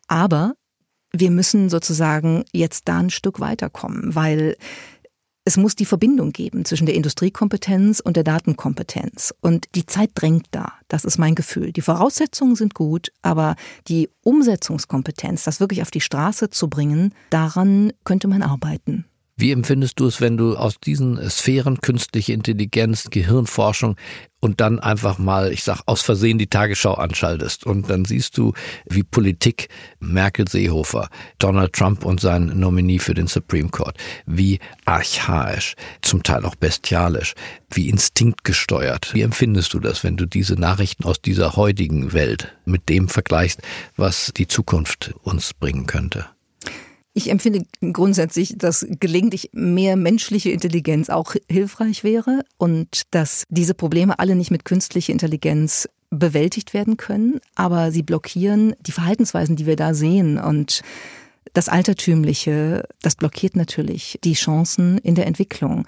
Aber 0.09 0.55
wir 1.11 1.31
müssen 1.31 1.69
sozusagen 1.69 2.43
jetzt 2.51 2.87
da 2.87 2.99
ein 2.99 3.09
Stück 3.09 3.39
weiterkommen, 3.39 4.15
weil 4.15 4.57
es 5.47 5.55
muss 5.55 5.75
die 5.75 5.85
Verbindung 5.85 6.33
geben 6.33 6.65
zwischen 6.65 6.85
der 6.85 6.95
Industriekompetenz 6.95 8.01
und 8.01 8.17
der 8.17 8.25
Datenkompetenz. 8.25 9.33
Und 9.39 9.67
die 9.75 9.85
Zeit 9.85 10.11
drängt 10.13 10.47
da. 10.51 10.73
Das 10.89 11.05
ist 11.05 11.17
mein 11.17 11.35
Gefühl. 11.35 11.71
Die 11.71 11.81
Voraussetzungen 11.81 12.57
sind 12.57 12.73
gut, 12.73 13.13
aber 13.21 13.55
die 13.87 14.09
Umsetzungskompetenz, 14.23 15.45
das 15.45 15.61
wirklich 15.61 15.81
auf 15.81 15.91
die 15.91 16.01
Straße 16.01 16.49
zu 16.49 16.67
bringen, 16.67 17.13
daran 17.29 17.93
könnte 18.03 18.27
man 18.27 18.41
arbeiten. 18.41 19.05
Wie 19.39 19.51
empfindest 19.51 19.99
du 19.99 20.07
es, 20.07 20.19
wenn 20.19 20.35
du 20.35 20.57
aus 20.57 20.79
diesen 20.79 21.29
Sphären 21.29 21.79
künstliche 21.79 22.33
Intelligenz, 22.33 23.11
Gehirnforschung 23.11 23.95
und 24.39 24.61
dann 24.61 24.79
einfach 24.79 25.19
mal, 25.19 25.51
ich 25.51 25.63
sag, 25.63 25.81
aus 25.85 26.01
Versehen 26.01 26.39
die 26.39 26.47
Tagesschau 26.47 26.95
anschaltest 26.95 27.63
und 27.63 27.87
dann 27.87 28.03
siehst 28.05 28.35
du, 28.39 28.53
wie 28.89 29.03
Politik 29.03 29.69
Merkel 29.99 30.47
Seehofer, 30.47 31.09
Donald 31.37 31.73
Trump 31.73 32.03
und 32.03 32.19
sein 32.19 32.47
Nominee 32.59 32.97
für 32.97 33.13
den 33.13 33.27
Supreme 33.27 33.69
Court, 33.69 33.95
wie 34.25 34.57
archaisch, 34.85 35.75
zum 36.01 36.23
Teil 36.23 36.43
auch 36.43 36.55
bestialisch, 36.55 37.35
wie 37.69 37.89
instinktgesteuert. 37.89 39.13
Wie 39.13 39.21
empfindest 39.21 39.71
du 39.71 39.79
das, 39.79 40.03
wenn 40.03 40.17
du 40.17 40.25
diese 40.25 40.55
Nachrichten 40.55 41.03
aus 41.03 41.21
dieser 41.21 41.55
heutigen 41.55 42.11
Welt 42.11 42.57
mit 42.65 42.89
dem 42.89 43.07
vergleichst, 43.07 43.61
was 43.97 44.31
die 44.35 44.47
Zukunft 44.47 45.13
uns 45.21 45.53
bringen 45.53 45.85
könnte? 45.85 46.25
Ich 47.17 47.31
empfinde 47.31 47.65
grundsätzlich, 47.93 48.59
dass 48.59 48.85
gelegentlich 48.87 49.49
mehr 49.51 49.95
menschliche 49.95 50.51
Intelligenz 50.51 51.09
auch 51.09 51.33
hilfreich 51.49 52.03
wäre 52.03 52.45
und 52.57 53.07
dass 53.09 53.45
diese 53.49 53.73
Probleme 53.73 54.19
alle 54.19 54.35
nicht 54.35 54.51
mit 54.51 54.65
künstlicher 54.65 55.13
Intelligenz 55.13 55.89
bewältigt 56.11 56.75
werden 56.75 56.95
können, 56.95 57.39
aber 57.55 57.91
sie 57.91 58.03
blockieren 58.03 58.75
die 58.81 58.91
Verhaltensweisen, 58.91 59.55
die 59.55 59.65
wir 59.65 59.75
da 59.75 59.95
sehen 59.95 60.37
und 60.37 60.83
das 61.53 61.69
Altertümliche, 61.69 62.87
das 63.01 63.15
blockiert 63.15 63.55
natürlich 63.55 64.19
die 64.23 64.33
Chancen 64.33 64.99
in 64.99 65.15
der 65.15 65.25
Entwicklung. 65.25 65.87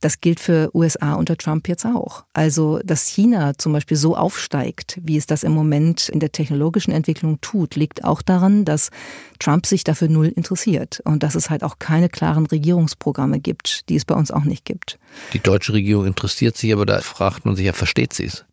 Das 0.00 0.20
gilt 0.20 0.40
für 0.40 0.70
USA 0.74 1.14
unter 1.14 1.36
Trump 1.36 1.68
jetzt 1.68 1.84
auch. 1.84 2.24
Also, 2.32 2.80
dass 2.84 3.06
China 3.06 3.56
zum 3.58 3.72
Beispiel 3.72 3.96
so 3.96 4.16
aufsteigt, 4.16 4.98
wie 5.02 5.18
es 5.18 5.26
das 5.26 5.42
im 5.42 5.52
Moment 5.52 6.08
in 6.08 6.20
der 6.20 6.32
technologischen 6.32 6.90
Entwicklung 6.90 7.40
tut, 7.42 7.76
liegt 7.76 8.04
auch 8.04 8.22
daran, 8.22 8.64
dass 8.64 8.90
Trump 9.38 9.66
sich 9.66 9.84
dafür 9.84 10.08
null 10.08 10.28
interessiert 10.28 11.00
und 11.04 11.22
dass 11.22 11.34
es 11.34 11.50
halt 11.50 11.62
auch 11.62 11.78
keine 11.78 12.08
klaren 12.08 12.46
Regierungsprogramme 12.46 13.40
gibt, 13.40 13.88
die 13.90 13.96
es 13.96 14.06
bei 14.06 14.14
uns 14.14 14.30
auch 14.30 14.44
nicht 14.44 14.64
gibt. 14.64 14.98
Die 15.34 15.40
deutsche 15.40 15.74
Regierung 15.74 16.06
interessiert 16.06 16.56
sich, 16.56 16.72
aber 16.72 16.86
da 16.86 17.00
fragt 17.00 17.44
man 17.44 17.56
sich 17.56 17.66
ja, 17.66 17.72
versteht 17.72 18.14
sie 18.14 18.24
es? 18.24 18.44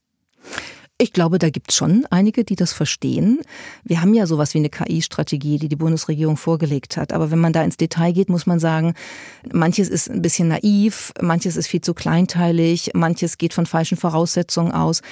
Ich 0.99 1.13
glaube, 1.13 1.37
da 1.37 1.51
gibt 1.51 1.69
es 1.69 1.75
schon 1.75 2.07
einige, 2.09 2.43
die 2.43 2.55
das 2.55 2.73
verstehen. 2.73 3.41
Wir 3.83 4.01
haben 4.01 4.15
ja 4.15 4.25
sowas 4.25 4.55
wie 4.55 4.57
eine 4.57 4.69
KI-Strategie, 4.69 5.59
die 5.59 5.69
die 5.69 5.75
Bundesregierung 5.75 6.37
vorgelegt 6.37 6.97
hat. 6.97 7.13
Aber 7.13 7.29
wenn 7.29 7.37
man 7.37 7.53
da 7.53 7.61
ins 7.63 7.77
Detail 7.77 8.13
geht, 8.13 8.29
muss 8.29 8.47
man 8.47 8.59
sagen, 8.59 8.95
manches 9.53 9.89
ist 9.89 10.09
ein 10.09 10.23
bisschen 10.23 10.47
naiv, 10.47 11.13
manches 11.21 11.55
ist 11.55 11.67
viel 11.67 11.81
zu 11.81 11.93
kleinteilig, 11.93 12.91
manches 12.95 13.37
geht 13.37 13.53
von 13.53 13.67
falschen 13.67 13.95
Voraussetzungen 13.95 14.71
aus. 14.71 15.03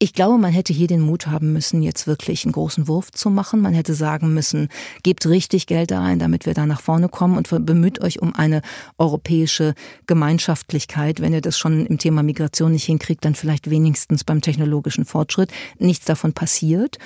Ich 0.00 0.12
glaube, 0.12 0.38
man 0.38 0.52
hätte 0.52 0.72
hier 0.72 0.86
den 0.86 1.00
Mut 1.00 1.26
haben 1.26 1.52
müssen, 1.52 1.82
jetzt 1.82 2.06
wirklich 2.06 2.44
einen 2.44 2.52
großen 2.52 2.86
Wurf 2.86 3.10
zu 3.10 3.30
machen. 3.30 3.60
Man 3.60 3.74
hätte 3.74 3.94
sagen 3.94 4.32
müssen, 4.32 4.68
gebt 5.02 5.26
richtig 5.26 5.66
Geld 5.66 5.90
da 5.90 6.00
rein, 6.00 6.20
damit 6.20 6.46
wir 6.46 6.54
da 6.54 6.66
nach 6.66 6.80
vorne 6.80 7.08
kommen 7.08 7.36
und 7.36 7.48
bemüht 7.66 8.00
euch 8.00 8.22
um 8.22 8.32
eine 8.32 8.62
europäische 8.96 9.74
Gemeinschaftlichkeit. 10.06 11.20
Wenn 11.20 11.32
ihr 11.32 11.40
das 11.40 11.58
schon 11.58 11.84
im 11.84 11.98
Thema 11.98 12.22
Migration 12.22 12.70
nicht 12.70 12.84
hinkriegt, 12.84 13.24
dann 13.24 13.34
vielleicht 13.34 13.70
wenigstens 13.70 14.22
beim 14.22 14.40
technologischen 14.40 15.04
Fortschritt. 15.04 15.50
Nichts 15.80 16.04
davon 16.04 16.32
passiert. 16.32 16.98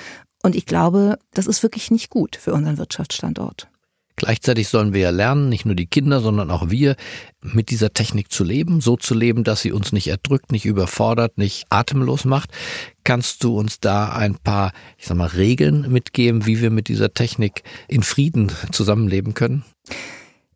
Und 0.42 0.54
ich 0.54 0.66
glaube, 0.66 1.18
das 1.32 1.46
ist 1.46 1.62
wirklich 1.62 1.90
nicht 1.90 2.10
gut 2.10 2.36
für 2.36 2.52
unseren 2.52 2.76
Wirtschaftsstandort. 2.76 3.71
Gleichzeitig 4.16 4.68
sollen 4.68 4.92
wir 4.92 5.00
ja 5.00 5.10
lernen, 5.10 5.48
nicht 5.48 5.64
nur 5.64 5.74
die 5.74 5.86
Kinder, 5.86 6.20
sondern 6.20 6.50
auch 6.50 6.70
wir, 6.70 6.96
mit 7.40 7.70
dieser 7.70 7.92
Technik 7.92 8.30
zu 8.30 8.44
leben, 8.44 8.80
so 8.80 8.96
zu 8.96 9.14
leben, 9.14 9.42
dass 9.42 9.62
sie 9.62 9.72
uns 9.72 9.92
nicht 9.92 10.08
erdrückt, 10.08 10.52
nicht 10.52 10.64
überfordert, 10.64 11.38
nicht 11.38 11.66
atemlos 11.70 12.24
macht. 12.24 12.50
Kannst 13.04 13.42
du 13.42 13.58
uns 13.58 13.80
da 13.80 14.12
ein 14.12 14.36
paar, 14.36 14.72
ich 14.98 15.06
sag 15.06 15.16
mal, 15.16 15.26
Regeln 15.26 15.90
mitgeben, 15.90 16.46
wie 16.46 16.60
wir 16.60 16.70
mit 16.70 16.88
dieser 16.88 17.14
Technik 17.14 17.62
in 17.88 18.02
Frieden 18.02 18.52
zusammenleben 18.70 19.34
können? 19.34 19.64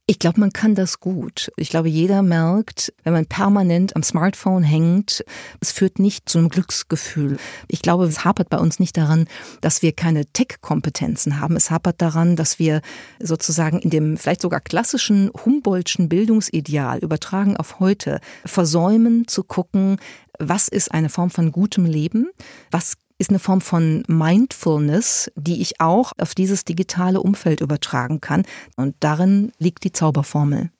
Ich 0.09 0.21
glaube, 0.21 0.39
man 0.39 0.53
kann 0.53 0.77
das 0.77 1.01
gut. 1.01 1.51
Ich 1.57 1.69
glaube, 1.69 1.89
jeder 1.89 2.23
merkt, 2.23 2.93
wenn 3.03 3.13
man 3.13 3.27
permanent 3.27 3.97
am 3.97 4.05
Smartphone 4.05 4.63
hängt, 4.63 5.25
es 5.61 5.73
führt 5.73 5.99
nicht 5.99 6.29
zu 6.29 6.39
einem 6.39 6.49
Glücksgefühl. 6.49 7.39
Ich 7.67 7.83
glaube, 7.83 8.05
es 8.05 8.25
hapert 8.25 8.49
bei 8.49 8.59
uns 8.59 8.79
nicht 8.79 8.97
daran, 8.97 9.27
dass 9.63 9.83
wir 9.83 9.91
keine 9.91 10.25
Tech-Kompetenzen 10.25 11.41
haben. 11.41 11.57
Es 11.57 11.73
hapert 11.73 12.01
daran, 12.01 12.37
dass 12.37 12.61
wir 12.61 12.83
sozusagen 13.19 13.81
in 13.81 13.91
dem 13.91 14.17
vielleicht 14.17 14.43
sogar 14.43 14.61
klassischen 14.61 15.29
Humboldtschen 15.45 16.09
Bildungsideal 16.09 17.01
übertragen 17.01 17.57
auf 17.57 17.81
heute 17.81 18.21
versäumen 18.45 19.27
zu 19.27 19.43
gucken, 19.43 19.97
was 20.39 20.69
ist 20.69 20.93
eine 20.93 21.09
Form 21.09 21.31
von 21.31 21.51
gutem 21.51 21.85
Leben? 21.85 22.29
Was 22.71 22.97
ist 23.19 23.31
eine 23.31 23.39
Form 23.39 23.61
von 23.61 24.03
Mindfulness, 24.09 25.31
die 25.37 25.63
ich 25.63 25.81
auch 25.81 26.13
auf 26.19 26.35
dieses 26.35 26.65
digitale 26.65 27.21
Umfeld 27.21 27.61
übertragen 27.61 28.21
kann. 28.21 28.45
Und 28.77 28.95
darin 29.01 29.53
liegt 29.59 29.85
die 29.85 29.93
Zauberformel. 29.93 30.71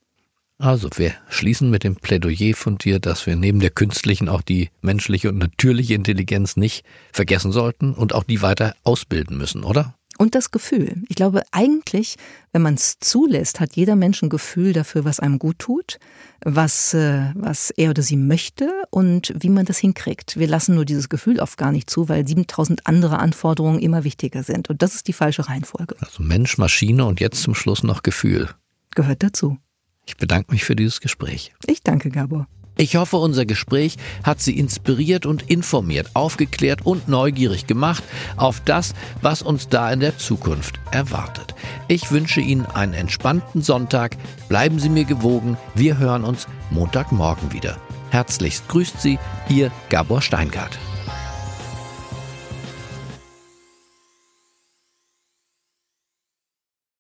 Also 0.59 0.89
wir 0.97 1.13
schließen 1.29 1.69
mit 1.69 1.85
dem 1.85 1.97
Plädoyer 1.97 2.55
von 2.55 2.79
dir, 2.79 2.99
dass 2.99 3.27
wir 3.27 3.37
neben 3.37 3.61
der 3.61 3.71
künstlichen 3.71 4.29
auch 4.29 4.41
die 4.41 4.71
menschliche 4.81 5.29
und 5.29 5.37
natürliche 5.37 5.95
Intelligenz 5.95 6.57
nicht 6.57 6.85
vergessen 7.13 7.53
sollten 7.53 7.93
und 7.93 8.15
auch 8.15 8.25
die 8.25 8.41
weiter 8.41 8.75
ausbilden 8.83 9.37
müssen, 9.37 9.65
oder? 9.65 9.96
Und 10.19 10.35
das 10.35 10.51
Gefühl. 10.51 11.03
Ich 11.09 11.17
glaube, 11.17 11.43
eigentlich, 11.53 12.17
wenn 12.53 12.63
man 12.63 12.75
es 12.75 12.99
zulässt, 13.01 13.61
hat 13.61 13.77
jeder 13.77 13.97
Mensch 13.97 14.23
ein 14.23 14.31
Gefühl 14.31 14.73
dafür, 14.73 15.05
was 15.05 15.21
einem 15.21 15.39
gut 15.39 15.59
tut, 15.59 15.99
was, 16.45 16.95
äh, 16.95 17.33
was 17.35 17.71
er 17.71 17.91
oder 17.91 18.03
sie 18.03 18.17
möchte 18.17 18.71
und 18.91 19.35
wie 19.39 19.51
man 19.51 19.67
das 19.67 19.79
hinkriegt. 19.79 20.39
Wir 20.39 20.47
lassen 20.47 20.75
nur 20.75 20.85
dieses 20.85 21.09
Gefühl 21.09 21.41
oft 21.41 21.59
gar 21.59 21.73
nicht 21.73 21.91
zu, 21.91 22.09
weil 22.09 22.27
7000 22.27 22.87
andere 22.87 23.19
Anforderungen 23.19 23.79
immer 23.79 24.05
wichtiger 24.05 24.43
sind. 24.43 24.71
Und 24.71 24.83
das 24.83 24.95
ist 24.95 25.07
die 25.07 25.13
falsche 25.13 25.49
Reihenfolge. 25.49 25.97
Also 26.01 26.23
Mensch, 26.23 26.57
Maschine 26.57 27.05
und 27.05 27.21
jetzt 27.21 27.43
zum 27.43 27.55
Schluss 27.55 27.83
noch 27.83 28.03
Gefühl. 28.03 28.49
Gehört 28.95 29.23
dazu. 29.23 29.59
Ich 30.07 30.17
bedanke 30.17 30.53
mich 30.53 30.65
für 30.65 30.77
dieses 30.77 31.01
Gespräch. 31.01 31.53
Ich 31.67 31.83
danke, 31.83 32.11
Gabor. 32.11 32.47
Ich 32.79 32.97
hoffe, 32.97 33.17
unser 33.17 33.47
Gespräch 33.47 33.97
hat 34.23 34.41
Sie 34.41 34.59
inspiriert 34.59 35.25
und 35.25 35.49
informiert, 35.49 36.11
aufgeklärt 36.13 36.85
und 36.85 37.09
neugierig 37.09 37.67
gemacht 37.67 38.05
auf 38.37 38.61
das, 38.61 38.93
was 39.23 39.41
uns 39.41 39.69
da 39.69 39.91
in 39.91 40.01
der 40.01 40.19
Zukunft 40.19 40.79
erwartet. 40.91 41.55
Ich 41.89 42.11
wünsche 42.11 42.43
Ihnen 42.43 42.67
einen 42.67 42.93
entspannten 42.93 43.63
Sonntag. 43.63 44.17
Bleiben 44.49 44.79
Sie 44.79 44.91
mir 44.91 45.05
gewogen. 45.05 45.57
Wir 45.75 45.97
hören 45.97 46.25
uns 46.25 46.47
Montagmorgen 46.71 47.53
wieder. 47.55 47.79
Herzlichst 48.11 48.69
grüßt 48.69 49.01
Sie, 49.01 49.19
Ihr 49.49 49.71
Gabor 49.89 50.21
Steingart. 50.21 50.79